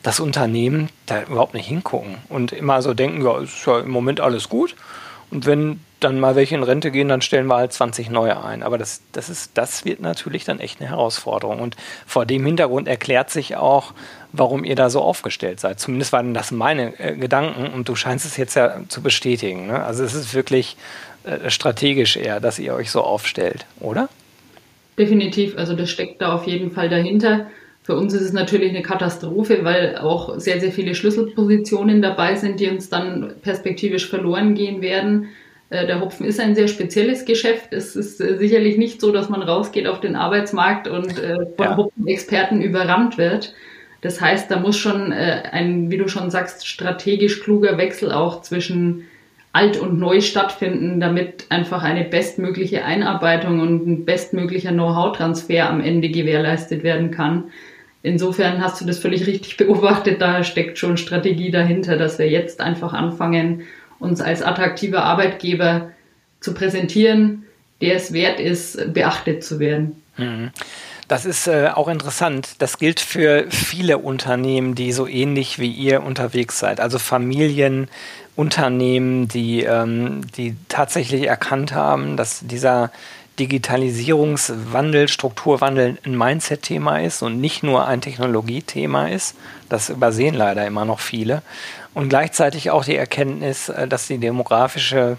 dass 0.03 0.21
Unternehmen 0.21 0.89
da 1.07 1.23
überhaupt 1.23 1.55
nicht 1.55 1.67
hingucken 1.67 2.17
und 2.29 2.53
immer 2.53 2.83
so 2.83 2.95
denken, 2.95 3.25
ja, 3.25 3.39
ist 3.41 3.67
ja 3.67 3.81
im 3.81 3.91
Moment 3.91 4.21
alles 4.21 4.49
gut. 4.49 4.77
Und 5.31 5.45
wenn 5.45 5.81
dann 6.01 6.21
mal 6.21 6.37
welche 6.37 6.55
in 6.55 6.63
Rente 6.63 6.91
gehen, 6.91 7.09
dann 7.09 7.23
stellen 7.23 7.47
wir 7.47 7.57
halt 7.57 7.73
20 7.73 8.09
neue 8.09 8.43
ein. 8.43 8.63
Aber 8.63 8.79
das, 8.79 9.03
das, 9.13 9.29
ist, 9.29 9.51
das 9.55 9.85
wird 9.85 10.01
natürlich 10.01 10.45
dann 10.45 10.61
echt 10.61 10.81
eine 10.81 10.89
Herausforderung. 10.89 11.61
Und 11.61 11.77
vor 12.07 12.25
dem 12.25 12.47
Hintergrund 12.47 12.87
erklärt 12.87 13.31
sich 13.31 13.57
auch, 13.57 13.93
warum 14.33 14.65
ihr 14.65 14.77
da 14.77 14.91
so 14.91 15.03
aufgestellt 15.03 15.59
seid. 15.59 15.81
Zumindest 15.81 16.13
waren 16.13 16.35
das 16.35 16.51
meine 16.53 16.99
äh, 17.01 17.17
Gedanken 17.17 17.67
und 17.73 17.89
du 17.89 17.97
scheinst 17.97 18.27
es 18.27 18.37
jetzt 18.37 18.55
ja 18.55 18.81
zu 18.89 19.03
bestätigen. 19.03 19.67
Ne? 19.67 19.83
Also 19.83 20.05
es 20.05 20.15
ist 20.15 20.35
wirklich 20.35 20.77
äh, 21.25 21.51
strategisch 21.51 22.17
eher, 22.17 22.41
dass 22.41 22.59
ihr 22.59 22.75
euch 22.75 22.91
so 22.91 23.01
aufstellt, 23.01 23.67
oder? 23.81 24.09
Definitiv, 24.99 25.57
also 25.57 25.75
das 25.75 25.91
steckt 25.91 26.21
da 26.21 26.33
auf 26.33 26.47
jeden 26.47 26.71
Fall 26.71 26.89
dahinter. 26.89 27.47
Für 27.83 27.97
uns 27.97 28.13
ist 28.13 28.23
es 28.23 28.33
natürlich 28.33 28.71
eine 28.71 28.83
Katastrophe, 28.83 29.61
weil 29.63 29.97
auch 29.97 30.39
sehr, 30.39 30.61
sehr 30.61 30.73
viele 30.73 30.95
Schlüsselpositionen 30.95 32.03
dabei 32.03 32.35
sind, 32.35 32.61
die 32.61 32.69
uns 32.69 32.89
dann 32.89 33.35
perspektivisch 33.43 34.09
verloren 34.09 34.55
gehen 34.55 34.83
werden. 34.83 35.29
Äh, 35.71 35.87
der 35.87 36.01
Hopfen 36.01 36.27
ist 36.27 36.39
ein 36.41 36.55
sehr 36.55 36.69
spezielles 36.69 37.25
Geschäft. 37.25 37.73
Es 37.73 37.97
ist 37.97 38.21
äh, 38.21 38.37
sicherlich 38.37 38.77
nicht 38.77 39.01
so, 39.01 39.11
dass 39.11 39.29
man 39.29 39.43
rausgeht 39.43 39.87
auf 39.87 40.01
den 40.01 40.17
Arbeitsmarkt 40.17 40.87
und 40.87 41.13
von 41.13 41.65
ja. 41.65 41.77
Hopfenexperten 41.77 42.63
überrannt 42.63 43.19
wird. 43.19 43.55
Das 44.01 44.21
heißt, 44.21 44.49
da 44.51 44.61
muss 44.61 44.77
schon 44.77 45.13
ein, 45.13 45.91
wie 45.91 45.97
du 45.97 46.07
schon 46.07 46.31
sagst, 46.31 46.69
strategisch 46.69 47.43
kluger 47.43 47.79
Wechsel 47.79 48.13
auch 48.13 48.43
zwischen 48.43 49.07
alt 49.59 49.77
und 49.77 49.99
neu 49.99 50.21
stattfinden, 50.21 51.01
damit 51.01 51.47
einfach 51.49 51.83
eine 51.83 52.05
bestmögliche 52.05 52.85
Einarbeitung 52.85 53.59
und 53.59 53.89
ein 53.89 54.05
bestmöglicher 54.05 54.71
Know-how-Transfer 54.71 55.69
am 55.69 55.81
Ende 55.81 56.11
gewährleistet 56.11 56.85
werden 56.85 57.11
kann. 57.11 57.45
Insofern 58.05 58.63
hast 58.63 58.81
du 58.81 58.85
das 58.85 59.01
völlig 59.01 59.27
richtig 59.27 59.57
beobachtet, 59.57 60.23
da 60.23 60.45
steckt 60.45 60.79
schon 60.79 60.97
Strategie 60.97 61.51
dahinter, 61.51 61.97
dass 61.97 62.21
wir 62.21 62.29
jetzt 62.29 62.61
einfach 62.61 62.93
anfangen, 62.93 63.63
uns 63.99 64.21
als 64.21 64.43
attraktiver 64.43 65.03
Arbeitgeber 65.03 65.91
zu 66.39 66.55
präsentieren, 66.55 67.45
der 67.81 67.97
es 67.97 68.13
wert 68.13 68.39
ist, 68.39 68.95
beachtet 68.95 69.43
zu 69.43 69.59
werden. 69.59 70.01
Mhm. 70.17 70.51
Das 71.09 71.25
ist 71.25 71.47
äh, 71.47 71.71
auch 71.75 71.89
interessant. 71.89 72.57
Das 72.59 72.79
gilt 72.79 73.01
für 73.01 73.47
viele 73.49 73.97
Unternehmen, 73.97 74.75
die 74.75 74.93
so 74.93 75.07
ähnlich 75.07 75.59
wie 75.59 75.71
ihr 75.71 76.03
unterwegs 76.03 76.59
seid. 76.59 76.81
Also 76.81 76.99
Familienunternehmen, 78.39 79.27
die, 79.27 79.65
ähm, 79.65 80.21
die 80.37 80.57
tatsächlich 80.69 81.27
erkannt 81.27 81.75
haben, 81.75 82.17
dass 82.17 82.41
dieser 82.41 82.93
Digitalisierungswandel, 83.41 85.09
Strukturwandel 85.09 85.99
ein 86.05 86.17
Mindset-Thema 86.17 87.01
ist 87.01 87.23
und 87.23 87.41
nicht 87.41 87.63
nur 87.65 87.87
ein 87.87 88.01
Technologiethema 88.01 89.09
ist. 89.09 89.37
Das 89.69 89.91
übersehen 89.91 90.35
leider 90.35 90.67
immer 90.67 90.85
noch 90.85 91.01
viele. 91.01 91.43
Und 91.95 92.09
gleichzeitig 92.11 92.71
auch 92.71 92.85
die 92.85 92.97
Erkenntnis, 92.97 93.71
äh, 93.71 93.89
dass 93.89 94.07
die 94.07 94.19
demografische 94.19 95.17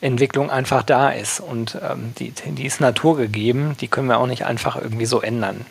Entwicklung 0.00 0.48
einfach 0.48 0.84
da 0.84 1.10
ist 1.10 1.40
und 1.40 1.76
ähm, 1.82 2.14
die, 2.18 2.30
die 2.30 2.64
ist 2.64 2.80
naturgegeben, 2.80 3.76
die 3.80 3.88
können 3.88 4.06
wir 4.06 4.18
auch 4.18 4.26
nicht 4.26 4.46
einfach 4.46 4.76
irgendwie 4.76 5.06
so 5.06 5.20
ändern. 5.20 5.66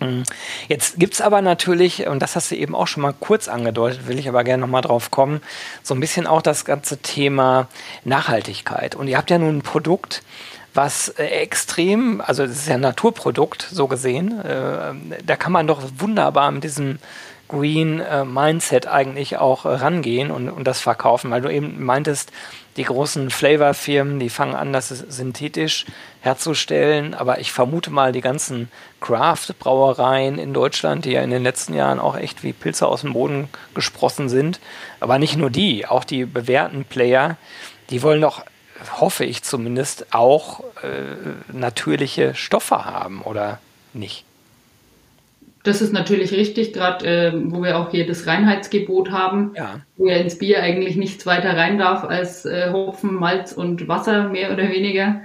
Mhm. 0.00 0.24
Jetzt 0.68 0.98
gibt 0.98 1.14
es 1.14 1.20
aber 1.20 1.42
natürlich, 1.42 2.06
und 2.06 2.20
das 2.20 2.36
hast 2.36 2.50
du 2.50 2.56
eben 2.56 2.74
auch 2.74 2.86
schon 2.86 3.02
mal 3.02 3.14
kurz 3.18 3.48
angedeutet, 3.48 4.08
will 4.08 4.18
ich 4.18 4.28
aber 4.28 4.44
gerne 4.44 4.62
nochmal 4.62 4.82
drauf 4.82 5.10
kommen, 5.10 5.40
so 5.82 5.94
ein 5.94 6.00
bisschen 6.00 6.26
auch 6.26 6.42
das 6.42 6.64
ganze 6.64 6.98
Thema 6.98 7.68
Nachhaltigkeit. 8.04 8.94
Und 8.94 9.08
ihr 9.08 9.16
habt 9.16 9.30
ja 9.30 9.38
nun 9.38 9.58
ein 9.58 9.62
Produkt, 9.62 10.22
was 10.74 11.08
äh, 11.10 11.24
extrem, 11.24 12.20
also 12.20 12.46
das 12.46 12.56
ist 12.56 12.68
ja 12.68 12.74
ein 12.74 12.80
Naturprodukt, 12.80 13.66
so 13.70 13.86
gesehen, 13.88 14.40
äh, 14.40 14.92
da 15.24 15.36
kann 15.36 15.52
man 15.52 15.66
doch 15.66 15.82
wunderbar 15.98 16.50
mit 16.50 16.64
diesem 16.64 16.98
Green 17.50 17.98
äh, 17.98 18.24
Mindset 18.24 18.86
eigentlich 18.86 19.38
auch 19.38 19.64
rangehen 19.64 20.30
und, 20.30 20.48
und 20.48 20.64
das 20.64 20.80
verkaufen, 20.80 21.32
weil 21.32 21.42
du 21.42 21.52
eben 21.52 21.82
meintest, 21.84 22.30
die 22.76 22.84
großen 22.84 23.30
Flavor-Firmen, 23.30 24.20
die 24.20 24.30
fangen 24.30 24.54
an, 24.54 24.72
das 24.72 24.88
synthetisch 24.88 25.84
herzustellen. 26.20 27.14
Aber 27.14 27.40
ich 27.40 27.50
vermute 27.50 27.90
mal, 27.90 28.12
die 28.12 28.20
ganzen 28.20 28.70
Craft-Brauereien 29.00 30.38
in 30.38 30.54
Deutschland, 30.54 31.04
die 31.04 31.12
ja 31.12 31.22
in 31.22 31.30
den 31.30 31.42
letzten 31.42 31.74
Jahren 31.74 31.98
auch 31.98 32.16
echt 32.16 32.44
wie 32.44 32.52
Pilze 32.52 32.86
aus 32.86 33.00
dem 33.00 33.14
Boden 33.14 33.48
gesprossen 33.74 34.28
sind, 34.28 34.60
aber 35.00 35.18
nicht 35.18 35.36
nur 35.36 35.50
die, 35.50 35.86
auch 35.86 36.04
die 36.04 36.24
bewährten 36.24 36.84
Player, 36.84 37.36
die 37.90 38.02
wollen 38.02 38.20
doch, 38.20 38.44
hoffe 39.00 39.24
ich 39.24 39.42
zumindest, 39.42 40.14
auch 40.14 40.60
äh, 40.84 41.52
natürliche 41.52 42.36
Stoffe 42.36 42.84
haben, 42.84 43.22
oder 43.22 43.58
nicht? 43.92 44.24
Das 45.62 45.82
ist 45.82 45.92
natürlich 45.92 46.32
richtig, 46.32 46.72
gerade 46.72 47.06
äh, 47.06 47.32
wo 47.34 47.62
wir 47.62 47.78
auch 47.78 47.90
hier 47.90 48.06
das 48.06 48.26
Reinheitsgebot 48.26 49.10
haben, 49.10 49.52
ja. 49.54 49.80
wo 49.96 50.08
ja 50.08 50.16
ins 50.16 50.38
Bier 50.38 50.62
eigentlich 50.62 50.96
nichts 50.96 51.26
weiter 51.26 51.56
rein 51.56 51.78
darf 51.78 52.04
als 52.04 52.46
äh, 52.46 52.70
Hopfen, 52.72 53.14
Malz 53.14 53.52
und 53.52 53.86
Wasser, 53.86 54.28
mehr 54.28 54.52
oder 54.52 54.70
weniger. 54.70 55.20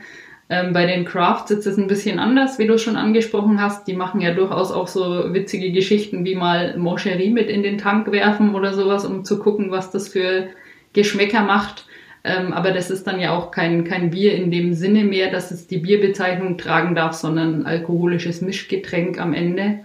Ähm, 0.48 0.74
bei 0.74 0.86
den 0.86 1.06
Crafts 1.06 1.52
ist 1.52 1.65
es 1.65 1.78
ein 1.78 1.88
bisschen 1.88 2.19
anders, 2.19 2.60
wie 2.60 2.67
du 2.67 2.78
schon 2.78 2.98
angesprochen 2.98 3.62
hast. 3.62 3.88
Die 3.88 3.95
machen 3.95 4.21
ja 4.21 4.34
durchaus 4.34 4.71
auch 4.71 4.88
so 4.88 5.34
witzige 5.34 5.71
Geschichten 5.71 6.26
wie 6.26 6.36
mal 6.36 6.78
Moncherie 6.78 7.32
mit 7.32 7.50
in 7.50 7.63
den 7.63 7.78
Tank 7.78 8.12
werfen 8.12 8.54
oder 8.54 8.74
sowas, 8.74 9.06
um 9.06 9.24
zu 9.24 9.39
gucken, 9.39 9.71
was 9.71 9.89
das 9.89 10.10
für 10.10 10.50
Geschmäcker 10.93 11.41
macht. 11.41 11.86
Ähm, 12.24 12.54
aber 12.54 12.71
das 12.71 12.91
ist 12.91 13.08
dann 13.08 13.19
ja 13.19 13.32
auch 13.32 13.52
kein, 13.52 13.86
kein 13.86 14.10
Bier 14.12 14.36
in 14.36 14.52
dem 14.52 14.74
Sinne 14.74 15.04
mehr, 15.04 15.32
dass 15.32 15.52
es 15.52 15.67
die 15.67 15.78
Bierbezeichnung 15.78 16.58
tragen 16.58 16.93
darf, 16.93 17.13
sondern 17.13 17.65
alkoholisches 17.65 18.41
Mischgetränk 18.41 19.19
am 19.19 19.34
Ende. 19.34 19.80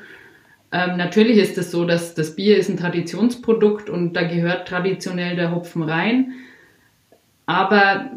Ähm, 0.73 0.97
natürlich 0.97 1.39
ist 1.39 1.59
es 1.59 1.71
so, 1.71 1.85
dass 1.85 2.15
das 2.15 2.37
Bier 2.37 2.57
ist 2.57 2.69
ein 2.69 2.77
Traditionsprodukt 2.77 3.91
und 3.91 4.15
da 4.15 4.23
gehört 4.23 4.69
traditionell 4.69 5.37
der 5.37 5.55
Hopfen 5.55 5.83
rein. 5.83 6.33
Aber 7.47 8.11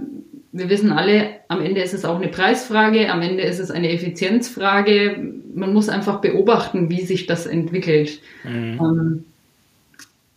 wir 0.51 0.69
wissen 0.69 0.91
alle, 0.91 1.31
am 1.47 1.61
Ende 1.61 1.81
ist 1.81 1.95
es 1.95 2.05
auch 2.05 2.17
eine 2.17 2.27
Preisfrage, 2.27 3.11
am 3.11 3.23
Ende 3.23 3.41
ist 3.43 3.59
es 3.59 3.71
eine 3.71 3.91
Effizienzfrage. 3.91 5.17
Man 5.55 5.73
muss 5.73 5.89
einfach 5.89 6.21
beobachten, 6.21 6.91
wie 6.91 7.01
sich 7.01 7.25
das 7.25 7.47
entwickelt. 7.47 8.21
Mhm. 8.43 8.79
Ähm, 8.79 9.25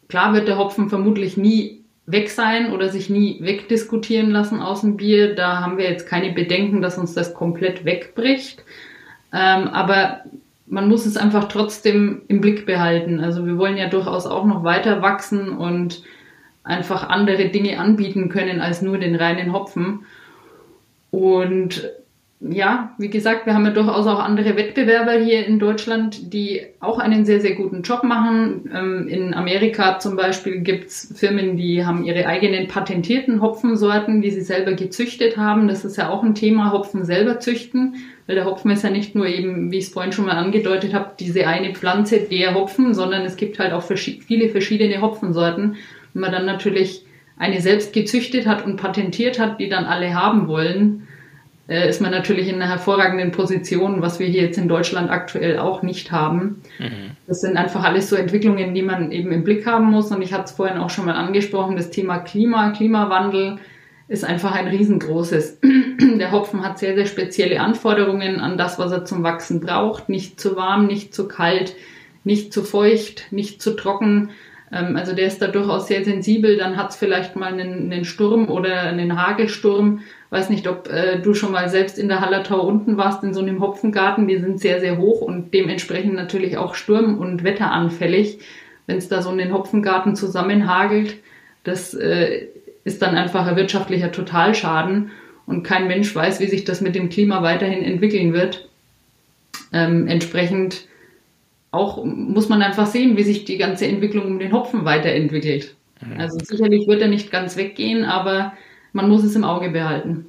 klar 0.08 0.32
wird 0.32 0.48
der 0.48 0.58
Hopfen 0.58 0.88
vermutlich 0.88 1.36
nie 1.36 1.82
weg 2.06 2.30
sein 2.30 2.72
oder 2.72 2.88
sich 2.88 3.10
nie 3.10 3.38
wegdiskutieren 3.40 4.30
lassen 4.30 4.60
aus 4.60 4.80
dem 4.80 4.96
Bier. 4.96 5.34
Da 5.34 5.60
haben 5.60 5.76
wir 5.76 5.90
jetzt 5.90 6.08
keine 6.08 6.32
Bedenken, 6.32 6.80
dass 6.80 6.96
uns 6.96 7.12
das 7.12 7.34
komplett 7.34 7.84
wegbricht. 7.84 8.64
Ähm, 9.34 9.68
aber 9.68 10.22
man 10.66 10.88
muss 10.88 11.06
es 11.06 11.16
einfach 11.16 11.48
trotzdem 11.48 12.22
im 12.28 12.40
Blick 12.40 12.66
behalten. 12.66 13.20
Also 13.20 13.46
wir 13.46 13.58
wollen 13.58 13.76
ja 13.76 13.88
durchaus 13.88 14.26
auch 14.26 14.44
noch 14.44 14.64
weiter 14.64 15.02
wachsen 15.02 15.50
und 15.50 16.02
einfach 16.64 17.08
andere 17.08 17.48
Dinge 17.48 17.78
anbieten 17.78 18.28
können 18.28 18.60
als 18.60 18.82
nur 18.82 18.98
den 18.98 19.14
reinen 19.14 19.52
Hopfen. 19.52 20.04
Und 21.10 21.88
ja, 22.40 22.94
wie 22.98 23.08
gesagt, 23.08 23.46
wir 23.46 23.54
haben 23.54 23.64
ja 23.64 23.70
durchaus 23.70 24.06
auch 24.06 24.18
andere 24.18 24.56
Wettbewerber 24.56 25.12
hier 25.12 25.46
in 25.46 25.58
Deutschland, 25.58 26.34
die 26.34 26.66
auch 26.80 26.98
einen 26.98 27.24
sehr, 27.24 27.40
sehr 27.40 27.54
guten 27.54 27.82
Job 27.82 28.02
machen. 28.02 28.70
Ähm, 28.74 29.08
in 29.08 29.32
Amerika 29.32 29.98
zum 29.98 30.16
Beispiel 30.16 30.60
gibt's 30.60 31.14
Firmen, 31.16 31.56
die 31.56 31.86
haben 31.86 32.04
ihre 32.04 32.26
eigenen 32.26 32.68
patentierten 32.68 33.40
Hopfensorten, 33.40 34.20
die 34.20 34.30
sie 34.30 34.42
selber 34.42 34.74
gezüchtet 34.74 35.38
haben. 35.38 35.66
Das 35.66 35.84
ist 35.84 35.96
ja 35.96 36.10
auch 36.10 36.22
ein 36.22 36.34
Thema, 36.34 36.72
Hopfen 36.72 37.04
selber 37.04 37.40
züchten. 37.40 37.94
Weil 38.26 38.36
der 38.36 38.44
Hopfen 38.44 38.70
ist 38.70 38.82
ja 38.82 38.90
nicht 38.90 39.14
nur 39.14 39.26
eben, 39.26 39.70
wie 39.70 39.78
ich 39.78 39.84
es 39.84 39.92
vorhin 39.92 40.12
schon 40.12 40.26
mal 40.26 40.36
angedeutet 40.36 40.94
habe, 40.94 41.12
diese 41.18 41.46
eine 41.46 41.74
Pflanze, 41.74 42.20
der 42.20 42.54
Hopfen, 42.54 42.92
sondern 42.92 43.22
es 43.22 43.36
gibt 43.36 43.58
halt 43.58 43.72
auch 43.72 43.82
viele 43.82 44.48
verschiedene 44.48 45.00
Hopfensorten. 45.00 45.76
Wenn 46.12 46.20
man 46.20 46.32
dann 46.32 46.46
natürlich 46.46 47.04
eine 47.38 47.60
selbst 47.60 47.92
gezüchtet 47.92 48.46
hat 48.46 48.64
und 48.64 48.76
patentiert 48.76 49.38
hat, 49.38 49.60
die 49.60 49.68
dann 49.68 49.84
alle 49.84 50.14
haben 50.14 50.48
wollen, 50.48 51.06
äh, 51.68 51.88
ist 51.88 52.00
man 52.00 52.10
natürlich 52.10 52.48
in 52.48 52.56
einer 52.56 52.68
hervorragenden 52.68 53.32
Position, 53.32 54.00
was 54.00 54.18
wir 54.18 54.26
hier 54.26 54.42
jetzt 54.42 54.58
in 54.58 54.68
Deutschland 54.68 55.10
aktuell 55.10 55.58
auch 55.58 55.82
nicht 55.82 56.12
haben. 56.12 56.62
Mhm. 56.78 57.16
Das 57.26 57.40
sind 57.40 57.56
einfach 57.56 57.82
alles 57.82 58.08
so 58.08 58.16
Entwicklungen, 58.16 58.72
die 58.74 58.82
man 58.82 59.10
eben 59.10 59.32
im 59.32 59.44
Blick 59.44 59.66
haben 59.66 59.90
muss. 59.90 60.10
Und 60.12 60.22
ich 60.22 60.32
hatte 60.32 60.44
es 60.44 60.52
vorhin 60.52 60.78
auch 60.78 60.90
schon 60.90 61.06
mal 61.06 61.14
angesprochen, 61.14 61.76
das 61.76 61.90
Thema 61.90 62.18
Klima, 62.18 62.70
Klimawandel 62.70 63.58
ist 64.08 64.24
einfach 64.24 64.52
ein 64.52 64.68
riesengroßes. 64.68 65.60
Der 66.00 66.32
Hopfen 66.32 66.62
hat 66.62 66.78
sehr, 66.78 66.94
sehr 66.94 67.06
spezielle 67.06 67.60
Anforderungen 67.60 68.40
an 68.40 68.56
das, 68.56 68.78
was 68.78 68.92
er 68.92 69.04
zum 69.04 69.22
Wachsen 69.22 69.60
braucht. 69.60 70.08
Nicht 70.08 70.38
zu 70.38 70.56
warm, 70.56 70.86
nicht 70.86 71.12
zu 71.12 71.26
kalt, 71.26 71.74
nicht 72.22 72.52
zu 72.52 72.62
feucht, 72.62 73.32
nicht 73.32 73.60
zu 73.60 73.74
trocken. 73.74 74.30
Ähm, 74.72 74.96
also 74.96 75.12
der 75.12 75.26
ist 75.26 75.42
da 75.42 75.48
durchaus 75.48 75.88
sehr 75.88 76.04
sensibel. 76.04 76.56
Dann 76.56 76.76
hat 76.76 76.90
es 76.90 76.96
vielleicht 76.96 77.34
mal 77.34 77.52
einen, 77.52 77.92
einen, 77.92 78.04
Sturm 78.04 78.48
oder 78.48 78.82
einen 78.82 79.20
Hagelsturm. 79.20 80.00
Weiß 80.30 80.50
nicht, 80.50 80.68
ob 80.68 80.88
äh, 80.88 81.18
du 81.18 81.34
schon 81.34 81.52
mal 81.52 81.68
selbst 81.68 81.98
in 81.98 82.08
der 82.08 82.20
Hallertau 82.20 82.60
unten 82.60 82.96
warst, 82.96 83.24
in 83.24 83.34
so 83.34 83.40
einem 83.40 83.60
Hopfengarten. 83.60 84.28
Die 84.28 84.38
sind 84.38 84.60
sehr, 84.60 84.78
sehr 84.80 84.98
hoch 84.98 85.20
und 85.20 85.52
dementsprechend 85.52 86.14
natürlich 86.14 86.58
auch 86.58 86.76
sturm- 86.76 87.18
und 87.18 87.42
wetteranfällig. 87.42 88.38
Wenn 88.86 88.98
es 88.98 89.08
da 89.08 89.20
so 89.20 89.30
in 89.30 89.38
den 89.38 89.52
Hopfengarten 89.52 90.14
zusammenhagelt, 90.14 91.16
das 91.64 91.92
äh, 91.94 92.46
ist 92.86 93.02
dann 93.02 93.16
einfach 93.16 93.46
ein 93.46 93.56
wirtschaftlicher 93.56 94.12
Totalschaden 94.12 95.10
und 95.44 95.64
kein 95.64 95.88
Mensch 95.88 96.14
weiß, 96.14 96.38
wie 96.38 96.46
sich 96.46 96.64
das 96.64 96.80
mit 96.80 96.94
dem 96.94 97.08
Klima 97.08 97.42
weiterhin 97.42 97.82
entwickeln 97.82 98.32
wird. 98.32 98.68
Ähm, 99.72 100.06
entsprechend 100.06 100.86
auch 101.72 102.04
muss 102.04 102.48
man 102.48 102.62
einfach 102.62 102.86
sehen, 102.86 103.16
wie 103.16 103.24
sich 103.24 103.44
die 103.44 103.58
ganze 103.58 103.86
Entwicklung 103.86 104.26
um 104.26 104.38
den 104.38 104.52
Hopfen 104.52 104.84
weiterentwickelt. 104.84 105.74
Mhm. 106.00 106.20
Also 106.20 106.38
sicherlich 106.38 106.86
wird 106.86 107.02
er 107.02 107.08
nicht 107.08 107.32
ganz 107.32 107.56
weggehen, 107.56 108.04
aber 108.04 108.52
man 108.92 109.08
muss 109.08 109.24
es 109.24 109.34
im 109.34 109.42
Auge 109.42 109.70
behalten. 109.70 110.26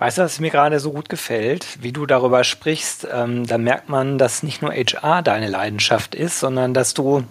Weißt 0.00 0.18
du, 0.18 0.22
was 0.22 0.40
mir 0.40 0.50
gerade 0.50 0.80
so 0.80 0.92
gut 0.92 1.08
gefällt, 1.08 1.78
wie 1.80 1.92
du 1.92 2.06
darüber 2.06 2.42
sprichst, 2.42 3.06
ähm, 3.14 3.46
da 3.46 3.56
merkt 3.56 3.88
man, 3.88 4.18
dass 4.18 4.42
nicht 4.42 4.62
nur 4.62 4.72
HR 4.72 5.22
deine 5.22 5.48
Leidenschaft 5.48 6.16
ist, 6.16 6.40
sondern 6.40 6.74
dass 6.74 6.92
du 6.92 7.22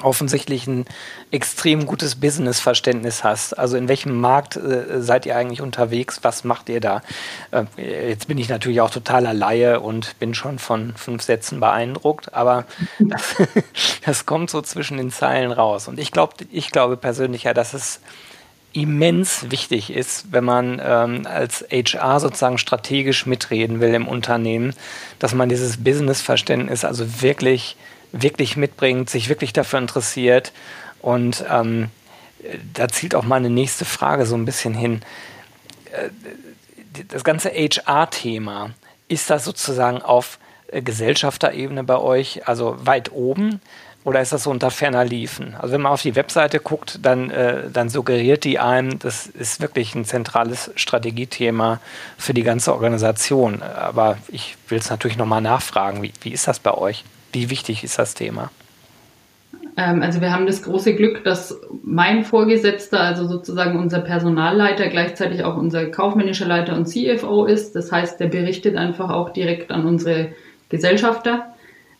offensichtlich 0.00 0.66
ein 0.66 0.86
extrem 1.30 1.86
gutes 1.86 2.16
Businessverständnis 2.16 3.24
hast. 3.24 3.58
Also 3.58 3.76
in 3.76 3.88
welchem 3.88 4.20
Markt 4.20 4.56
äh, 4.56 5.02
seid 5.02 5.26
ihr 5.26 5.36
eigentlich 5.36 5.60
unterwegs? 5.60 6.20
Was 6.22 6.44
macht 6.44 6.68
ihr 6.68 6.80
da? 6.80 7.02
Äh, 7.50 8.08
jetzt 8.08 8.28
bin 8.28 8.38
ich 8.38 8.48
natürlich 8.48 8.80
auch 8.80 8.90
totaler 8.90 9.34
Laie 9.34 9.80
und 9.80 10.18
bin 10.18 10.34
schon 10.34 10.58
von 10.58 10.94
fünf 10.96 11.22
Sätzen 11.22 11.60
beeindruckt, 11.60 12.34
aber 12.34 12.64
das, 12.98 13.36
das 14.06 14.26
kommt 14.26 14.50
so 14.50 14.62
zwischen 14.62 14.96
den 14.96 15.10
Zeilen 15.10 15.52
raus. 15.52 15.88
Und 15.88 15.98
ich 15.98 16.10
glaube, 16.10 16.34
ich 16.50 16.70
glaube 16.70 16.96
persönlich 16.96 17.44
ja, 17.44 17.54
dass 17.54 17.74
es 17.74 18.00
immens 18.72 19.50
wichtig 19.50 19.90
ist, 19.90 20.32
wenn 20.32 20.44
man 20.44 20.80
ähm, 20.82 21.26
als 21.26 21.64
HR 21.70 22.20
sozusagen 22.20 22.56
strategisch 22.56 23.26
mitreden 23.26 23.80
will 23.80 23.92
im 23.92 24.08
Unternehmen, 24.08 24.74
dass 25.18 25.34
man 25.34 25.50
dieses 25.50 25.84
Businessverständnis 25.84 26.84
also 26.84 27.20
wirklich 27.20 27.76
wirklich 28.12 28.56
mitbringt, 28.56 29.10
sich 29.10 29.28
wirklich 29.28 29.52
dafür 29.52 29.78
interessiert. 29.78 30.52
Und 31.00 31.44
ähm, 31.50 31.90
da 32.74 32.88
zielt 32.88 33.14
auch 33.14 33.24
meine 33.24 33.50
nächste 33.50 33.84
Frage 33.84 34.26
so 34.26 34.36
ein 34.36 34.44
bisschen 34.44 34.74
hin. 34.74 35.02
Äh, 35.92 36.10
das 37.08 37.24
ganze 37.24 37.50
HR-Thema, 37.50 38.70
ist 39.08 39.30
das 39.30 39.44
sozusagen 39.44 40.02
auf 40.02 40.38
äh, 40.68 40.82
Gesellschafterebene 40.82 41.84
bei 41.84 41.98
euch, 41.98 42.46
also 42.46 42.76
weit 42.84 43.12
oben? 43.12 43.60
Oder 44.04 44.20
ist 44.20 44.32
das 44.32 44.44
so 44.44 44.50
unter 44.50 44.72
ferner 44.72 45.04
Liefen? 45.04 45.54
Also 45.54 45.74
wenn 45.74 45.82
man 45.82 45.92
auf 45.92 46.02
die 46.02 46.16
Webseite 46.16 46.58
guckt, 46.58 46.98
dann, 47.02 47.30
äh, 47.30 47.70
dann 47.70 47.88
suggeriert 47.88 48.42
die 48.42 48.58
einem, 48.58 48.98
das 48.98 49.28
ist 49.28 49.60
wirklich 49.60 49.94
ein 49.94 50.04
zentrales 50.04 50.72
Strategiethema 50.74 51.80
für 52.18 52.34
die 52.34 52.42
ganze 52.42 52.72
Organisation. 52.72 53.62
Aber 53.62 54.18
ich 54.26 54.56
will 54.68 54.78
es 54.78 54.90
natürlich 54.90 55.16
nochmal 55.16 55.40
nachfragen. 55.40 56.02
Wie, 56.02 56.12
wie 56.22 56.32
ist 56.32 56.48
das 56.48 56.58
bei 56.58 56.74
euch? 56.74 57.04
Wie 57.32 57.50
wichtig 57.50 57.82
ist 57.82 57.98
das 57.98 58.14
Thema? 58.14 58.50
Ähm, 59.76 60.02
also 60.02 60.20
wir 60.20 60.32
haben 60.32 60.46
das 60.46 60.62
große 60.62 60.94
Glück, 60.94 61.24
dass 61.24 61.58
mein 61.82 62.24
Vorgesetzter, 62.24 63.00
also 63.00 63.26
sozusagen 63.26 63.78
unser 63.78 64.00
Personalleiter, 64.00 64.88
gleichzeitig 64.88 65.44
auch 65.44 65.56
unser 65.56 65.86
kaufmännischer 65.86 66.46
Leiter 66.46 66.76
und 66.76 66.86
CFO 66.86 67.46
ist. 67.46 67.74
Das 67.74 67.90
heißt, 67.90 68.20
der 68.20 68.26
berichtet 68.26 68.76
einfach 68.76 69.10
auch 69.10 69.30
direkt 69.30 69.70
an 69.70 69.86
unsere 69.86 70.32
Gesellschafter. 70.68 71.46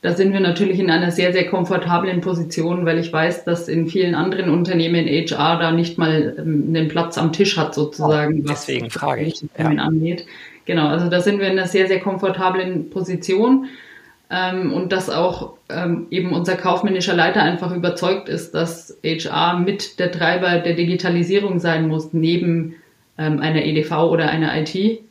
Da 0.03 0.13
sind 0.13 0.33
wir 0.33 0.41
natürlich 0.41 0.81
in 0.81 0.91
einer 0.91 1.13
sehr, 1.13 1.33
sehr 1.33 1.49
komfortablen 1.49 2.21
Position, 2.21 2.85
weil 2.85 2.99
ich 2.99 3.13
weiß, 3.13 3.45
dass 3.45 3.69
in 3.69 3.87
vielen 3.87 4.17
anderen 4.17 4.51
Unternehmen 4.51 5.07
HR 5.07 5.59
da 5.61 5.71
nicht 5.71 5.97
mal 5.97 6.35
ähm, 6.39 6.65
einen 6.69 6.89
Platz 6.89 7.17
am 7.17 7.33
Tisch 7.33 7.57
hat, 7.57 7.75
sozusagen. 7.75 8.45
Deswegen 8.45 8.91
frage 8.91 9.23
ich. 9.23 9.45
Ja. 9.57 9.67
Angeht. 9.67 10.27
Genau, 10.65 10.89
also 10.89 11.09
da 11.09 11.21
sind 11.21 11.39
wir 11.39 11.47
in 11.47 11.59
einer 11.59 11.69
sehr, 11.69 11.87
sehr 11.87 12.01
komfortablen 12.01 12.91
Position. 12.91 13.67
Ähm, 14.33 14.73
und 14.73 14.93
dass 14.93 15.11
auch 15.11 15.55
ähm, 15.69 16.07
eben 16.11 16.33
unser 16.33 16.57
kaufmännischer 16.57 17.15
Leiter 17.15 17.43
einfach 17.43 17.75
überzeugt 17.75 18.29
ist, 18.29 18.55
dass 18.55 18.99
HR 19.05 19.59
mit 19.59 19.99
der 19.99 20.11
Treiber 20.11 20.59
der 20.59 20.75
Digitalisierung 20.75 21.61
sein 21.61 21.87
muss, 21.87 22.13
neben 22.13 22.77
ähm, 23.19 23.41
einer 23.41 23.63
EDV 23.65 23.93
oder 24.11 24.31
einer 24.31 24.59
IT 24.59 25.03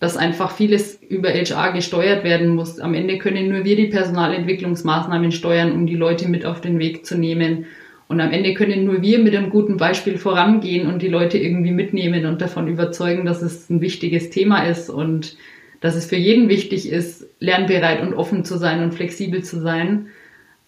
dass 0.00 0.16
einfach 0.16 0.52
vieles 0.52 1.00
über 1.02 1.30
HR 1.30 1.72
gesteuert 1.72 2.22
werden 2.22 2.54
muss. 2.54 2.78
Am 2.78 2.94
Ende 2.94 3.18
können 3.18 3.48
nur 3.48 3.64
wir 3.64 3.76
die 3.76 3.86
Personalentwicklungsmaßnahmen 3.86 5.32
steuern, 5.32 5.72
um 5.72 5.86
die 5.86 5.96
Leute 5.96 6.28
mit 6.28 6.46
auf 6.46 6.60
den 6.60 6.78
Weg 6.78 7.04
zu 7.04 7.18
nehmen. 7.18 7.66
Und 8.06 8.20
am 8.20 8.30
Ende 8.30 8.54
können 8.54 8.84
nur 8.84 9.02
wir 9.02 9.18
mit 9.18 9.34
einem 9.34 9.50
guten 9.50 9.76
Beispiel 9.76 10.16
vorangehen 10.16 10.86
und 10.86 11.02
die 11.02 11.08
Leute 11.08 11.36
irgendwie 11.36 11.72
mitnehmen 11.72 12.26
und 12.26 12.40
davon 12.40 12.68
überzeugen, 12.68 13.26
dass 13.26 13.42
es 13.42 13.68
ein 13.68 13.80
wichtiges 13.80 14.30
Thema 14.30 14.62
ist 14.64 14.88
und 14.88 15.36
dass 15.80 15.94
es 15.94 16.06
für 16.06 16.16
jeden 16.16 16.48
wichtig 16.48 16.90
ist, 16.90 17.26
lernbereit 17.40 18.02
und 18.02 18.14
offen 18.14 18.44
zu 18.44 18.56
sein 18.56 18.82
und 18.82 18.94
flexibel 18.94 19.42
zu 19.42 19.60
sein. 19.60 20.08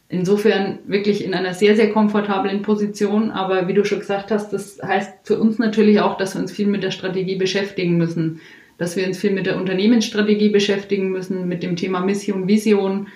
Insofern 0.09 0.79
wirklich 0.87 1.25
in 1.25 1.35
einer 1.35 1.55
sehr, 1.55 1.77
sehr 1.77 1.92
komfortablen 1.92 2.62
Position. 2.62 3.31
Aber 3.31 3.68
wie 3.68 3.75
du 3.75 3.85
schon 3.85 4.01
gesagt 4.01 4.31
hast, 4.31 4.53
das 4.53 4.81
heißt 4.83 5.12
für 5.25 5.38
uns 5.38 5.59
natürlich 5.59 6.01
auch, 6.01 6.16
dass 6.16 6.35
wir 6.35 6.42
uns 6.42 6.53
viel 6.53 6.66
mit 6.66 6.83
der 6.83 6.90
Strategie 6.90 7.37
beschäftigen 7.37 7.96
müssen 7.96 8.40
dass 8.81 8.96
wir 8.96 9.07
uns 9.07 9.18
viel 9.18 9.33
mit 9.33 9.44
der 9.44 9.59
Unternehmensstrategie 9.59 10.49
beschäftigen 10.49 11.11
müssen, 11.11 11.46
mit 11.46 11.62
dem 11.62 11.77
Thema 11.77 12.01
Mission, 12.01 12.49
Vision. 12.49 13.09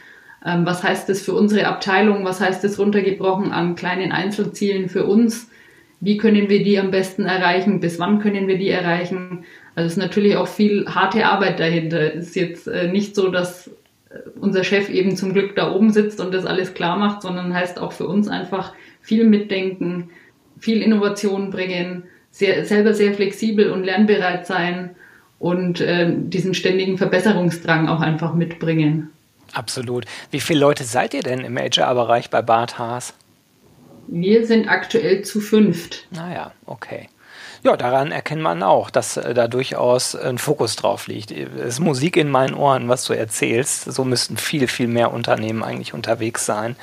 Ähm, 0.44 0.66
was 0.66 0.82
heißt 0.82 1.08
das 1.08 1.22
für 1.22 1.32
unsere 1.32 1.66
Abteilung? 1.66 2.22
Was 2.26 2.38
heißt 2.38 2.62
das 2.62 2.78
runtergebrochen 2.78 3.50
an 3.50 3.74
kleinen 3.74 4.12
Einzelzielen 4.12 4.90
für 4.90 5.06
uns? 5.06 5.48
Wie 6.00 6.18
können 6.18 6.50
wir 6.50 6.62
die 6.62 6.78
am 6.78 6.90
besten 6.90 7.24
erreichen? 7.24 7.80
Bis 7.80 7.98
wann 7.98 8.18
können 8.18 8.46
wir 8.46 8.58
die 8.58 8.68
erreichen? 8.68 9.46
Also 9.74 9.86
es 9.86 9.92
ist 9.92 9.98
natürlich 9.98 10.36
auch 10.36 10.48
viel 10.48 10.86
harte 10.86 11.26
Arbeit 11.26 11.58
dahinter. 11.58 12.14
Es 12.14 12.28
ist 12.28 12.36
jetzt 12.36 12.68
äh, 12.68 12.88
nicht 12.88 13.14
so, 13.14 13.28
dass 13.28 13.68
äh, 13.68 14.18
unser 14.40 14.64
Chef 14.64 14.88
eben 14.88 15.16
zum 15.16 15.32
Glück 15.32 15.56
da 15.56 15.72
oben 15.72 15.90
sitzt 15.90 16.20
und 16.20 16.32
das 16.32 16.46
alles 16.46 16.74
klar 16.74 16.96
macht, 16.96 17.22
sondern 17.22 17.54
heißt 17.54 17.78
auch 17.78 17.92
für 17.92 18.06
uns 18.06 18.28
einfach 18.28 18.72
viel 19.00 19.24
mitdenken, 19.24 20.10
viel 20.58 20.80
Innovation 20.80 21.50
bringen, 21.50 22.04
sehr, 22.30 22.64
selber 22.64 22.94
sehr 22.94 23.14
flexibel 23.14 23.70
und 23.70 23.84
lernbereit 23.84 24.46
sein 24.46 24.90
und 25.38 25.80
äh, 25.80 26.12
diesen 26.16 26.54
ständigen 26.54 26.96
Verbesserungsdrang 26.96 27.88
auch 27.88 28.00
einfach 28.00 28.34
mitbringen. 28.34 29.10
Absolut. 29.52 30.04
Wie 30.30 30.40
viele 30.40 30.60
Leute 30.60 30.84
seid 30.84 31.14
ihr 31.14 31.22
denn 31.22 31.40
im 31.40 31.56
HR-Bereich 31.56 32.30
bei 32.30 32.42
Bart 32.42 32.78
Haas? 32.78 33.14
Wir 34.06 34.46
sind 34.46 34.68
aktuell 34.68 35.22
zu 35.22 35.40
fünft. 35.40 36.06
Naja, 36.10 36.52
okay. 36.66 37.08
Ja, 37.64 37.78
daran 37.78 38.12
erkennt 38.12 38.42
man 38.42 38.62
auch, 38.62 38.90
dass 38.90 39.16
äh, 39.16 39.32
da 39.32 39.48
durchaus 39.48 40.14
ein 40.14 40.36
Fokus 40.36 40.76
drauf 40.76 41.06
liegt. 41.06 41.30
Es 41.30 41.48
ist 41.74 41.80
Musik 41.80 42.18
in 42.18 42.28
meinen 42.28 42.52
Ohren, 42.52 42.90
was 42.90 43.06
du 43.06 43.14
erzählst. 43.14 43.84
So 43.84 44.04
müssten 44.04 44.36
viel, 44.36 44.68
viel 44.68 44.86
mehr 44.86 45.14
Unternehmen 45.14 45.62
eigentlich 45.62 45.94
unterwegs 45.94 46.44
sein. 46.44 46.76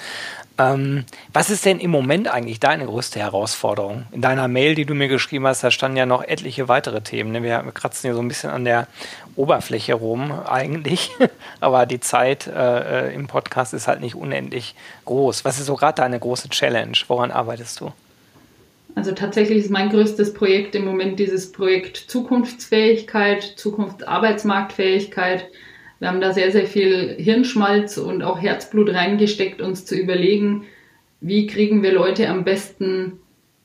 Ähm, 0.58 1.06
was 1.34 1.52
ist 1.52 1.66
denn 1.66 1.80
im 1.80 1.92
Moment 1.92 2.28
eigentlich 2.28 2.60
deine 2.60 2.88
größte 2.88 3.20
Herausforderung? 3.20 4.08
In 4.12 4.22
deiner 4.22 4.48
Mail, 4.48 4.74
die 4.74 4.86
du 4.86 4.96
mir 4.96 5.08
geschrieben 5.08 5.46
hast, 5.46 5.64
da 5.64 5.70
standen 5.70 5.98
ja 5.98 6.08
noch 6.08 6.24
etliche 6.24 6.68
weitere 6.68 7.02
Themen. 7.02 7.32
Ne? 7.32 7.44
Wir, 7.44 7.60
kratzen 7.76 8.08
hier 8.08 8.16
so 8.16 8.22
ein 8.22 8.28
bisschen 8.28 8.50
an 8.50 8.66
der 8.66 8.88
Oberfläche 9.36 9.94
rum 9.94 10.32
eigentlich, 10.32 11.12
aber 11.60 11.86
die 11.86 12.00
Zeit 12.00 12.48
äh, 12.48 13.10
äh, 13.10 13.14
im 13.14 13.28
Podcast 13.28 13.76
ist 13.76 13.88
halt 13.88 14.02
nicht 14.02 14.16
unendlich 14.16 14.74
groß. 15.06 15.46
Was 15.46 15.60
ist 15.60 15.68
so 15.68 15.76
gerade 15.76 16.02
deine 16.02 16.20
große 16.20 16.50
Challenge? 16.50 16.98
Woran 17.08 17.30
arbeitest 17.30 17.82
du? 17.82 17.94
Also 18.96 19.14
tatsächlich 19.14 19.60
ist 19.60 19.72
mein 19.72 19.90
größtes 19.90 20.34
Projekt 20.34 20.76
im 20.76 20.86
Moment 20.86 21.20
dieses 21.20 21.52
Projekt 21.52 21.98
Zukunftsfähigkeit, 21.98 23.44
Zukunftsarbeitsmarktfähigkeit. 23.44 25.48
Wir 26.00 26.08
haben 26.08 26.22
da 26.22 26.34
sehr, 26.34 26.52
sehr 26.52 26.66
viel 26.66 27.16
Hirnschmalz 27.18 27.98
und 27.98 28.24
auch 28.24 28.42
Herzblut 28.42 28.90
reingesteckt, 28.90 29.62
uns 29.62 29.86
zu 29.86 29.96
überlegen, 29.96 30.66
wie 31.22 31.48
kriegen 31.48 31.84
wir 31.84 31.94
Leute 31.94 32.28
am 32.28 32.44
besten 32.44 33.20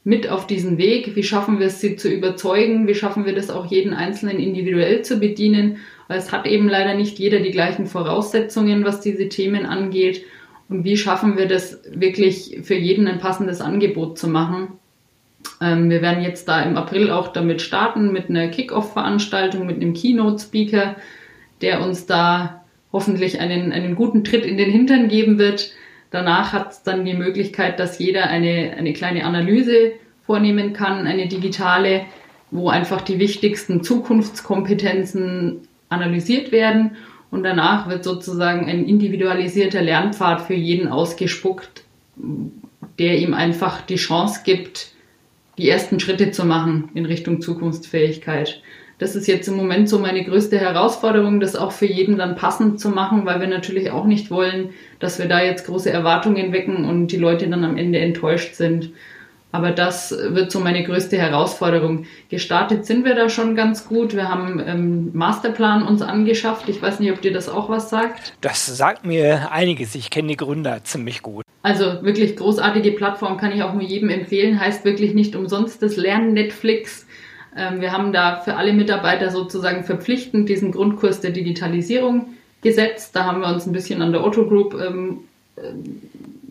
mit 0.04 0.28
auf 0.28 0.46
diesen 0.46 0.78
Weg? 0.78 1.16
Wie 1.16 1.24
schaffen 1.24 1.58
wir 1.58 1.66
es, 1.66 1.80
sie 1.80 1.96
zu 1.96 2.08
überzeugen? 2.08 2.86
Wie 2.86 2.94
schaffen 2.94 3.26
wir 3.26 3.34
das 3.34 3.50
auch 3.50 3.66
jeden 3.66 3.94
Einzelnen 3.94 4.38
individuell 4.38 5.02
zu 5.02 5.18
bedienen? 5.18 5.78
Weil 6.06 6.18
es 6.18 6.30
hat 6.30 6.46
eben 6.46 6.68
leider 6.68 6.94
nicht 6.94 7.18
jeder 7.18 7.40
die 7.40 7.50
gleichen 7.50 7.86
Voraussetzungen, 7.86 8.84
was 8.84 9.00
diese 9.00 9.28
Themen 9.28 9.66
angeht. 9.66 10.24
Und 10.68 10.84
wie 10.84 10.96
schaffen 10.96 11.36
wir 11.36 11.48
das 11.48 11.80
wirklich 11.92 12.60
für 12.62 12.74
jeden 12.74 13.08
ein 13.08 13.18
passendes 13.18 13.60
Angebot 13.60 14.18
zu 14.18 14.28
machen? 14.28 14.78
Ähm, 15.60 15.90
wir 15.90 16.02
werden 16.02 16.22
jetzt 16.22 16.48
da 16.48 16.62
im 16.62 16.76
April 16.76 17.10
auch 17.10 17.28
damit 17.28 17.62
starten 17.62 18.12
mit 18.12 18.28
einer 18.28 18.48
Kick-Off-Veranstaltung, 18.48 19.66
mit 19.66 19.76
einem 19.76 19.94
Keynote-Speaker, 19.94 20.96
der 21.62 21.80
uns 21.82 22.06
da 22.06 22.64
hoffentlich 22.92 23.40
einen, 23.40 23.72
einen 23.72 23.94
guten 23.94 24.24
Tritt 24.24 24.44
in 24.44 24.56
den 24.56 24.70
Hintern 24.70 25.08
geben 25.08 25.38
wird. 25.38 25.72
Danach 26.10 26.52
hat 26.52 26.72
es 26.72 26.82
dann 26.82 27.04
die 27.04 27.14
Möglichkeit, 27.14 27.78
dass 27.78 27.98
jeder 27.98 28.28
eine, 28.28 28.74
eine 28.76 28.92
kleine 28.92 29.24
Analyse 29.24 29.92
vornehmen 30.24 30.72
kann, 30.72 31.06
eine 31.06 31.28
digitale, 31.28 32.02
wo 32.50 32.68
einfach 32.68 33.00
die 33.00 33.18
wichtigsten 33.18 33.82
Zukunftskompetenzen 33.82 35.68
analysiert 35.88 36.52
werden. 36.52 36.96
Und 37.30 37.42
danach 37.42 37.88
wird 37.88 38.04
sozusagen 38.04 38.66
ein 38.66 38.86
individualisierter 38.86 39.82
Lernpfad 39.82 40.42
für 40.42 40.54
jeden 40.54 40.88
ausgespuckt, 40.88 41.84
der 42.98 43.18
ihm 43.18 43.34
einfach 43.34 43.82
die 43.82 43.96
Chance 43.96 44.40
gibt, 44.44 44.92
die 45.58 45.68
ersten 45.68 46.00
Schritte 46.00 46.30
zu 46.30 46.44
machen 46.44 46.90
in 46.94 47.06
Richtung 47.06 47.40
Zukunftsfähigkeit. 47.40 48.62
Das 48.98 49.14
ist 49.14 49.26
jetzt 49.26 49.46
im 49.46 49.56
Moment 49.56 49.90
so 49.90 49.98
meine 49.98 50.24
größte 50.24 50.58
Herausforderung, 50.58 51.38
das 51.38 51.54
auch 51.54 51.72
für 51.72 51.86
jeden 51.86 52.16
dann 52.16 52.34
passend 52.34 52.80
zu 52.80 52.88
machen, 52.88 53.26
weil 53.26 53.40
wir 53.40 53.46
natürlich 53.46 53.90
auch 53.90 54.06
nicht 54.06 54.30
wollen, 54.30 54.70
dass 55.00 55.18
wir 55.18 55.26
da 55.26 55.42
jetzt 55.42 55.66
große 55.66 55.90
Erwartungen 55.90 56.52
wecken 56.52 56.86
und 56.86 57.08
die 57.08 57.18
Leute 57.18 57.46
dann 57.48 57.64
am 57.64 57.76
Ende 57.76 57.98
enttäuscht 57.98 58.54
sind. 58.54 58.92
Aber 59.52 59.70
das 59.70 60.10
wird 60.10 60.52
so 60.52 60.60
meine 60.60 60.84
größte 60.84 61.16
Herausforderung. 61.16 62.04
Gestartet 62.28 62.84
sind 62.84 63.04
wir 63.04 63.14
da 63.14 63.30
schon 63.30 63.54
ganz 63.54 63.86
gut. 63.88 64.14
Wir 64.14 64.28
haben 64.28 64.62
ähm, 64.66 65.10
Masterplan 65.14 65.86
uns 65.86 66.02
angeschafft. 66.02 66.68
Ich 66.68 66.82
weiß 66.82 67.00
nicht, 67.00 67.12
ob 67.12 67.22
dir 67.22 67.32
das 67.32 67.48
auch 67.48 67.68
was 67.68 67.88
sagt. 67.88 68.34
Das 68.42 68.66
sagt 68.66 69.06
mir 69.06 69.50
einiges. 69.52 69.94
Ich 69.94 70.10
kenne 70.10 70.28
die 70.28 70.36
Gründer 70.36 70.84
ziemlich 70.84 71.22
gut. 71.22 71.42
Also 71.62 72.02
wirklich 72.02 72.36
großartige 72.36 72.92
Plattform 72.92 73.38
kann 73.38 73.52
ich 73.52 73.62
auch 73.62 73.72
nur 73.72 73.82
jedem 73.82 74.10
empfehlen. 74.10 74.60
Heißt 74.60 74.84
wirklich 74.84 75.14
nicht 75.14 75.34
umsonst 75.34 75.82
das 75.82 75.96
Lernen 75.96 76.34
Netflix. 76.34 77.06
Ähm, 77.56 77.80
wir 77.80 77.92
haben 77.92 78.12
da 78.12 78.40
für 78.40 78.56
alle 78.56 78.72
Mitarbeiter 78.72 79.30
sozusagen 79.30 79.84
verpflichtend 79.84 80.48
diesen 80.48 80.72
Grundkurs 80.72 81.20
der 81.20 81.30
Digitalisierung 81.30 82.34
gesetzt. 82.62 83.16
Da 83.16 83.24
haben 83.24 83.40
wir 83.40 83.48
uns 83.48 83.66
ein 83.66 83.72
bisschen 83.72 84.02
an 84.02 84.12
der 84.12 84.24
Otto 84.24 84.46
Group 84.46 84.74
ähm, 84.74 85.20
äh, 85.56 85.72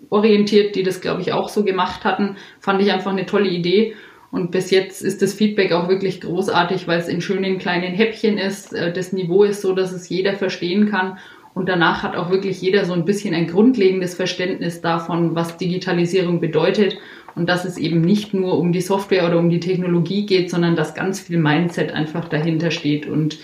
orientiert, 0.09 0.75
die 0.75 0.83
das, 0.83 1.01
glaube 1.01 1.21
ich, 1.21 1.33
auch 1.33 1.49
so 1.49 1.63
gemacht 1.63 2.03
hatten. 2.03 2.37
Fand 2.59 2.81
ich 2.81 2.91
einfach 2.91 3.11
eine 3.11 3.25
tolle 3.25 3.49
Idee. 3.49 3.95
Und 4.31 4.51
bis 4.51 4.69
jetzt 4.71 5.01
ist 5.01 5.21
das 5.21 5.33
Feedback 5.33 5.71
auch 5.71 5.87
wirklich 5.87 6.21
großartig, 6.21 6.87
weil 6.87 6.99
es 6.99 7.07
in 7.07 7.21
schönen 7.21 7.57
kleinen 7.57 7.93
Häppchen 7.93 8.37
ist. 8.37 8.73
Äh, 8.73 8.91
das 8.91 9.13
Niveau 9.13 9.43
ist 9.43 9.61
so, 9.61 9.73
dass 9.73 9.91
es 9.91 10.09
jeder 10.09 10.33
verstehen 10.33 10.89
kann. 10.89 11.17
Und 11.53 11.69
danach 11.69 12.03
hat 12.03 12.17
auch 12.17 12.29
wirklich 12.29 12.61
jeder 12.61 12.83
so 12.83 12.91
ein 12.91 13.05
bisschen 13.05 13.33
ein 13.33 13.47
grundlegendes 13.47 14.13
Verständnis 14.13 14.81
davon, 14.81 15.35
was 15.35 15.55
Digitalisierung 15.55 16.41
bedeutet 16.41 16.97
und 17.33 17.47
dass 17.47 17.63
es 17.63 17.77
eben 17.77 18.01
nicht 18.01 18.33
nur 18.33 18.57
um 18.57 18.73
die 18.73 18.81
Software 18.81 19.25
oder 19.25 19.39
um 19.39 19.49
die 19.49 19.61
Technologie 19.61 20.25
geht, 20.25 20.49
sondern 20.49 20.75
dass 20.75 20.95
ganz 20.95 21.21
viel 21.21 21.37
Mindset 21.37 21.93
einfach 21.93 22.27
dahinter 22.27 22.71
steht 22.71 23.07
und 23.07 23.37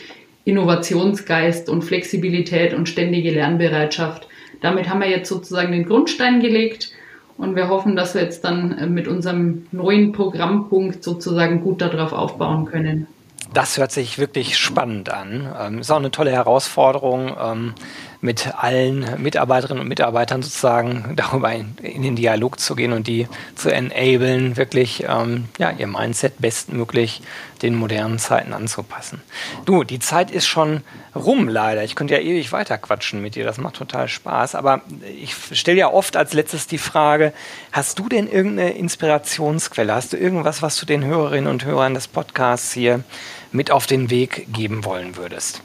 Innovationsgeist 0.43 1.69
und 1.69 1.83
Flexibilität 1.83 2.73
und 2.73 2.89
ständige 2.89 3.31
Lernbereitschaft. 3.31 4.27
Damit 4.61 4.89
haben 4.89 5.01
wir 5.01 5.09
jetzt 5.09 5.29
sozusagen 5.29 5.71
den 5.71 5.85
Grundstein 5.85 6.39
gelegt 6.39 6.91
und 7.37 7.55
wir 7.55 7.67
hoffen, 7.67 7.95
dass 7.95 8.13
wir 8.13 8.21
jetzt 8.21 8.43
dann 8.43 8.77
äh, 8.77 8.87
mit 8.87 9.07
unserem 9.07 9.65
neuen 9.71 10.11
Programmpunkt 10.11 11.03
sozusagen 11.03 11.61
gut 11.61 11.81
darauf 11.81 12.13
aufbauen 12.13 12.65
können. 12.65 13.07
Das 13.53 13.77
hört 13.77 13.91
sich 13.91 14.17
wirklich 14.17 14.57
spannend 14.57 15.11
an. 15.11 15.53
Ähm, 15.59 15.79
ist 15.79 15.91
auch 15.91 15.97
eine 15.97 16.11
tolle 16.11 16.31
Herausforderung. 16.31 17.35
Ähm, 17.41 17.73
mit 18.21 18.53
allen 18.55 19.21
Mitarbeiterinnen 19.21 19.81
und 19.81 19.87
Mitarbeitern 19.87 20.43
sozusagen 20.43 21.13
darüber 21.15 21.51
in, 21.51 21.75
in 21.81 22.03
den 22.03 22.15
Dialog 22.15 22.59
zu 22.59 22.75
gehen 22.75 22.93
und 22.93 23.07
die 23.07 23.27
zu 23.55 23.73
enablen, 23.73 24.57
wirklich 24.57 25.05
ähm, 25.07 25.45
ja, 25.57 25.71
ihr 25.71 25.87
Mindset 25.87 26.39
bestmöglich 26.39 27.21
den 27.63 27.75
modernen 27.75 28.19
Zeiten 28.19 28.53
anzupassen. 28.53 29.21
Du, 29.65 29.83
die 29.83 29.99
Zeit 29.99 30.29
ist 30.29 30.45
schon 30.45 30.83
rum 31.15 31.47
leider. 31.47 31.83
Ich 31.83 31.95
könnte 31.95 32.13
ja 32.13 32.19
ewig 32.19 32.51
weiter 32.51 32.77
quatschen 32.77 33.21
mit 33.21 33.35
dir, 33.35 33.43
das 33.43 33.57
macht 33.57 33.75
total 33.75 34.07
Spaß. 34.07 34.53
Aber 34.53 34.81
ich 35.19 35.35
stelle 35.51 35.79
ja 35.79 35.91
oft 35.91 36.15
als 36.15 36.33
letztes 36.33 36.67
die 36.67 36.77
Frage, 36.77 37.33
hast 37.71 37.97
du 37.97 38.07
denn 38.07 38.27
irgendeine 38.27 38.71
Inspirationsquelle? 38.71 39.93
Hast 39.93 40.13
du 40.13 40.17
irgendwas, 40.17 40.61
was 40.61 40.77
du 40.77 40.85
den 40.85 41.03
Hörerinnen 41.03 41.49
und 41.49 41.65
Hörern 41.65 41.95
des 41.95 42.07
Podcasts 42.07 42.71
hier 42.71 43.03
mit 43.51 43.71
auf 43.71 43.87
den 43.87 44.11
Weg 44.11 44.47
geben 44.53 44.85
wollen 44.85 45.17
würdest? 45.17 45.63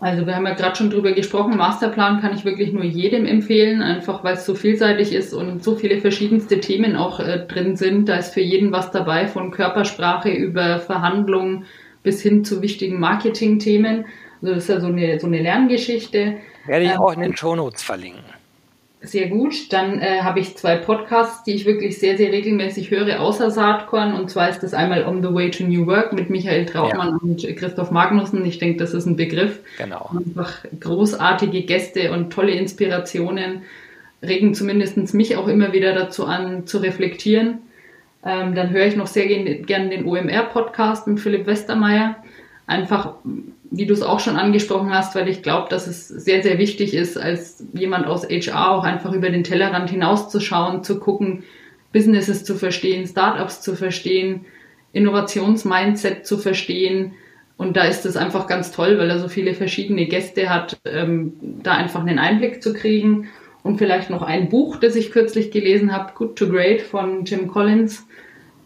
Also 0.00 0.26
wir 0.26 0.34
haben 0.34 0.46
ja 0.46 0.54
gerade 0.54 0.76
schon 0.76 0.90
drüber 0.90 1.12
gesprochen, 1.12 1.56
Masterplan 1.56 2.20
kann 2.20 2.34
ich 2.34 2.44
wirklich 2.44 2.72
nur 2.72 2.84
jedem 2.84 3.24
empfehlen, 3.26 3.80
einfach 3.80 4.24
weil 4.24 4.34
es 4.34 4.44
so 4.44 4.54
vielseitig 4.54 5.12
ist 5.14 5.32
und 5.32 5.62
so 5.62 5.76
viele 5.76 6.00
verschiedenste 6.00 6.60
Themen 6.60 6.96
auch 6.96 7.20
äh, 7.20 7.46
drin 7.46 7.76
sind. 7.76 8.08
Da 8.08 8.16
ist 8.16 8.34
für 8.34 8.40
jeden 8.40 8.72
was 8.72 8.90
dabei, 8.90 9.28
von 9.28 9.50
Körpersprache 9.50 10.30
über 10.30 10.80
Verhandlungen 10.80 11.64
bis 12.02 12.20
hin 12.20 12.44
zu 12.44 12.60
wichtigen 12.60 12.98
Marketing-Themen. 13.00 14.04
Also 14.42 14.54
das 14.54 14.64
ist 14.64 14.68
ja 14.68 14.80
so 14.80 14.88
eine, 14.88 15.18
so 15.20 15.26
eine 15.26 15.40
Lerngeschichte. 15.40 16.36
Werde 16.66 16.84
ich 16.84 16.90
ähm, 16.90 16.98
auch 16.98 17.12
in 17.12 17.20
den 17.20 17.36
Shownotes 17.36 17.82
verlinken. 17.82 18.33
Sehr 19.04 19.28
gut. 19.28 19.72
Dann 19.72 20.00
äh, 20.00 20.20
habe 20.22 20.40
ich 20.40 20.56
zwei 20.56 20.76
Podcasts, 20.76 21.44
die 21.44 21.52
ich 21.52 21.66
wirklich 21.66 21.98
sehr, 21.98 22.16
sehr 22.16 22.32
regelmäßig 22.32 22.90
höre, 22.90 23.20
außer 23.20 23.50
Saatkorn. 23.50 24.14
Und 24.14 24.30
zwar 24.30 24.48
ist 24.48 24.62
das 24.62 24.74
einmal 24.74 25.06
On 25.06 25.22
the 25.22 25.32
Way 25.32 25.50
to 25.50 25.64
New 25.64 25.86
Work 25.86 26.12
mit 26.12 26.30
Michael 26.30 26.66
Trautmann 26.66 27.10
ja. 27.10 27.18
und 27.22 27.56
Christoph 27.56 27.90
Magnussen. 27.90 28.44
Ich 28.44 28.58
denke, 28.58 28.78
das 28.78 28.94
ist 28.94 29.06
ein 29.06 29.16
Begriff. 29.16 29.60
Genau. 29.78 30.10
Einfach 30.16 30.64
großartige 30.80 31.62
Gäste 31.62 32.12
und 32.12 32.32
tolle 32.32 32.52
Inspirationen 32.52 33.62
regen 34.22 34.54
zumindest 34.54 35.14
mich 35.14 35.36
auch 35.36 35.48
immer 35.48 35.72
wieder 35.72 35.94
dazu 35.94 36.24
an, 36.24 36.66
zu 36.66 36.78
reflektieren. 36.78 37.58
Ähm, 38.24 38.54
dann 38.54 38.70
höre 38.70 38.86
ich 38.86 38.96
noch 38.96 39.06
sehr 39.06 39.26
gerne 39.26 39.88
den 39.90 40.06
OMR-Podcast 40.06 41.06
mit 41.06 41.20
Philipp 41.20 41.46
Westermeier. 41.46 42.16
Einfach 42.66 43.16
wie 43.76 43.86
du 43.86 43.94
es 43.94 44.02
auch 44.02 44.20
schon 44.20 44.36
angesprochen 44.36 44.92
hast, 44.94 45.14
weil 45.14 45.28
ich 45.28 45.42
glaube, 45.42 45.68
dass 45.68 45.86
es 45.86 46.08
sehr, 46.08 46.42
sehr 46.42 46.58
wichtig 46.58 46.94
ist, 46.94 47.18
als 47.18 47.64
jemand 47.72 48.06
aus 48.06 48.28
HR 48.28 48.70
auch 48.70 48.84
einfach 48.84 49.12
über 49.12 49.30
den 49.30 49.44
Tellerrand 49.44 49.90
hinauszuschauen, 49.90 50.84
zu 50.84 51.00
gucken, 51.00 51.44
Businesses 51.92 52.44
zu 52.44 52.56
verstehen, 52.56 53.06
Startups 53.06 53.60
zu 53.60 53.74
verstehen, 53.74 54.44
Innovationsmindset 54.92 56.26
zu 56.26 56.38
verstehen. 56.38 57.12
Und 57.56 57.76
da 57.76 57.84
ist 57.84 58.04
es 58.04 58.16
einfach 58.16 58.46
ganz 58.46 58.72
toll, 58.72 58.98
weil 58.98 59.10
er 59.10 59.20
so 59.20 59.28
viele 59.28 59.54
verschiedene 59.54 60.06
Gäste 60.06 60.50
hat, 60.50 60.76
ähm, 60.84 61.34
da 61.62 61.72
einfach 61.72 62.00
einen 62.00 62.18
Einblick 62.18 62.62
zu 62.62 62.74
kriegen. 62.74 63.28
Und 63.62 63.78
vielleicht 63.78 64.10
noch 64.10 64.22
ein 64.22 64.50
Buch, 64.50 64.76
das 64.76 64.94
ich 64.94 65.10
kürzlich 65.10 65.50
gelesen 65.50 65.92
habe, 65.92 66.12
Good 66.14 66.36
to 66.36 66.48
Great 66.48 66.82
von 66.82 67.24
Jim 67.24 67.48
Collins. 67.48 68.06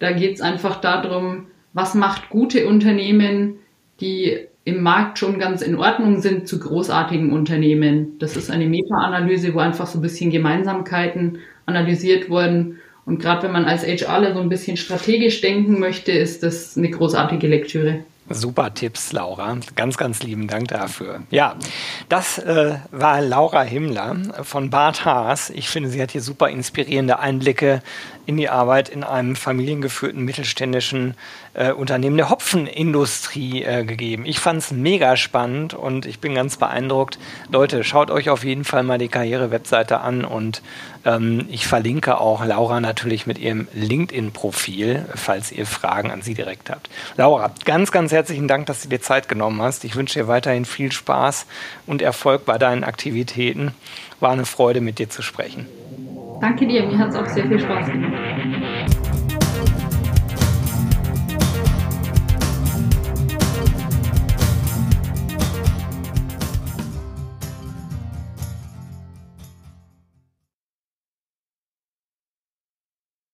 Da 0.00 0.12
geht 0.12 0.34
es 0.34 0.40
einfach 0.40 0.80
darum, 0.80 1.46
was 1.72 1.94
macht 1.94 2.30
gute 2.30 2.66
Unternehmen, 2.66 3.58
die 4.00 4.48
im 4.68 4.82
Markt 4.82 5.18
schon 5.18 5.38
ganz 5.38 5.62
in 5.62 5.76
Ordnung 5.76 6.20
sind 6.20 6.46
zu 6.46 6.60
großartigen 6.60 7.32
Unternehmen. 7.32 8.18
Das 8.18 8.36
ist 8.36 8.50
eine 8.50 8.66
Meta-Analyse, 8.66 9.54
wo 9.54 9.60
einfach 9.60 9.86
so 9.86 9.98
ein 9.98 10.02
bisschen 10.02 10.30
Gemeinsamkeiten 10.30 11.38
analysiert 11.64 12.28
wurden. 12.28 12.78
Und 13.06 13.18
gerade 13.18 13.44
wenn 13.44 13.52
man 13.52 13.64
als 13.64 13.86
HRler 13.86 14.34
so 14.34 14.40
ein 14.40 14.50
bisschen 14.50 14.76
strategisch 14.76 15.40
denken 15.40 15.80
möchte, 15.80 16.12
ist 16.12 16.42
das 16.42 16.76
eine 16.76 16.90
großartige 16.90 17.46
Lektüre. 17.46 18.00
Super 18.30 18.74
Tipps, 18.74 19.12
Laura. 19.12 19.56
Ganz, 19.74 19.96
ganz 19.96 20.22
lieben 20.22 20.48
Dank 20.48 20.68
dafür. 20.68 21.22
Ja, 21.30 21.56
das 22.08 22.38
äh, 22.38 22.76
war 22.90 23.20
Laura 23.20 23.62
Himmler 23.62 24.16
von 24.42 24.70
Bart 24.70 25.04
Haas. 25.04 25.50
Ich 25.50 25.68
finde, 25.68 25.88
sie 25.88 26.02
hat 26.02 26.10
hier 26.10 26.20
super 26.20 26.48
inspirierende 26.48 27.18
Einblicke 27.18 27.82
in 28.26 28.36
die 28.36 28.50
Arbeit 28.50 28.90
in 28.90 29.04
einem 29.04 29.36
familiengeführten 29.36 30.22
mittelständischen 30.22 31.14
äh, 31.54 31.72
Unternehmen 31.72 32.18
der 32.18 32.28
Hopfenindustrie 32.28 33.62
äh, 33.62 33.84
gegeben. 33.84 34.26
Ich 34.26 34.38
fand 34.38 34.58
es 34.58 34.70
mega 34.70 35.16
spannend 35.16 35.72
und 35.72 36.04
ich 36.04 36.20
bin 36.20 36.34
ganz 36.34 36.58
beeindruckt. 36.58 37.18
Leute, 37.50 37.84
schaut 37.84 38.10
euch 38.10 38.28
auf 38.28 38.44
jeden 38.44 38.64
Fall 38.64 38.82
mal 38.82 38.98
die 38.98 39.08
Karriere-Webseite 39.08 40.00
an 40.00 40.26
und 40.26 40.62
ich 41.48 41.66
verlinke 41.66 42.20
auch 42.20 42.44
Laura 42.44 42.80
natürlich 42.80 43.26
mit 43.26 43.38
ihrem 43.38 43.68
LinkedIn-Profil, 43.72 45.06
falls 45.14 45.52
ihr 45.52 45.66
Fragen 45.66 46.10
an 46.10 46.22
sie 46.22 46.34
direkt 46.34 46.70
habt. 46.70 46.90
Laura, 47.16 47.50
ganz, 47.64 47.92
ganz 47.92 48.12
herzlichen 48.12 48.48
Dank, 48.48 48.66
dass 48.66 48.82
du 48.82 48.88
dir 48.88 49.00
Zeit 49.00 49.28
genommen 49.28 49.62
hast. 49.62 49.84
Ich 49.84 49.96
wünsche 49.96 50.18
dir 50.18 50.28
weiterhin 50.28 50.64
viel 50.64 50.92
Spaß 50.92 51.46
und 51.86 52.02
Erfolg 52.02 52.44
bei 52.44 52.58
deinen 52.58 52.84
Aktivitäten. 52.84 53.72
War 54.20 54.32
eine 54.32 54.44
Freude, 54.44 54.80
mit 54.80 54.98
dir 54.98 55.08
zu 55.08 55.22
sprechen. 55.22 55.66
Danke 56.40 56.66
dir, 56.66 56.86
mir 56.86 56.98
hat 56.98 57.10
es 57.10 57.16
auch 57.16 57.26
sehr 57.26 57.46
viel 57.46 57.60
Spaß 57.60 57.86
gemacht. 57.86 58.12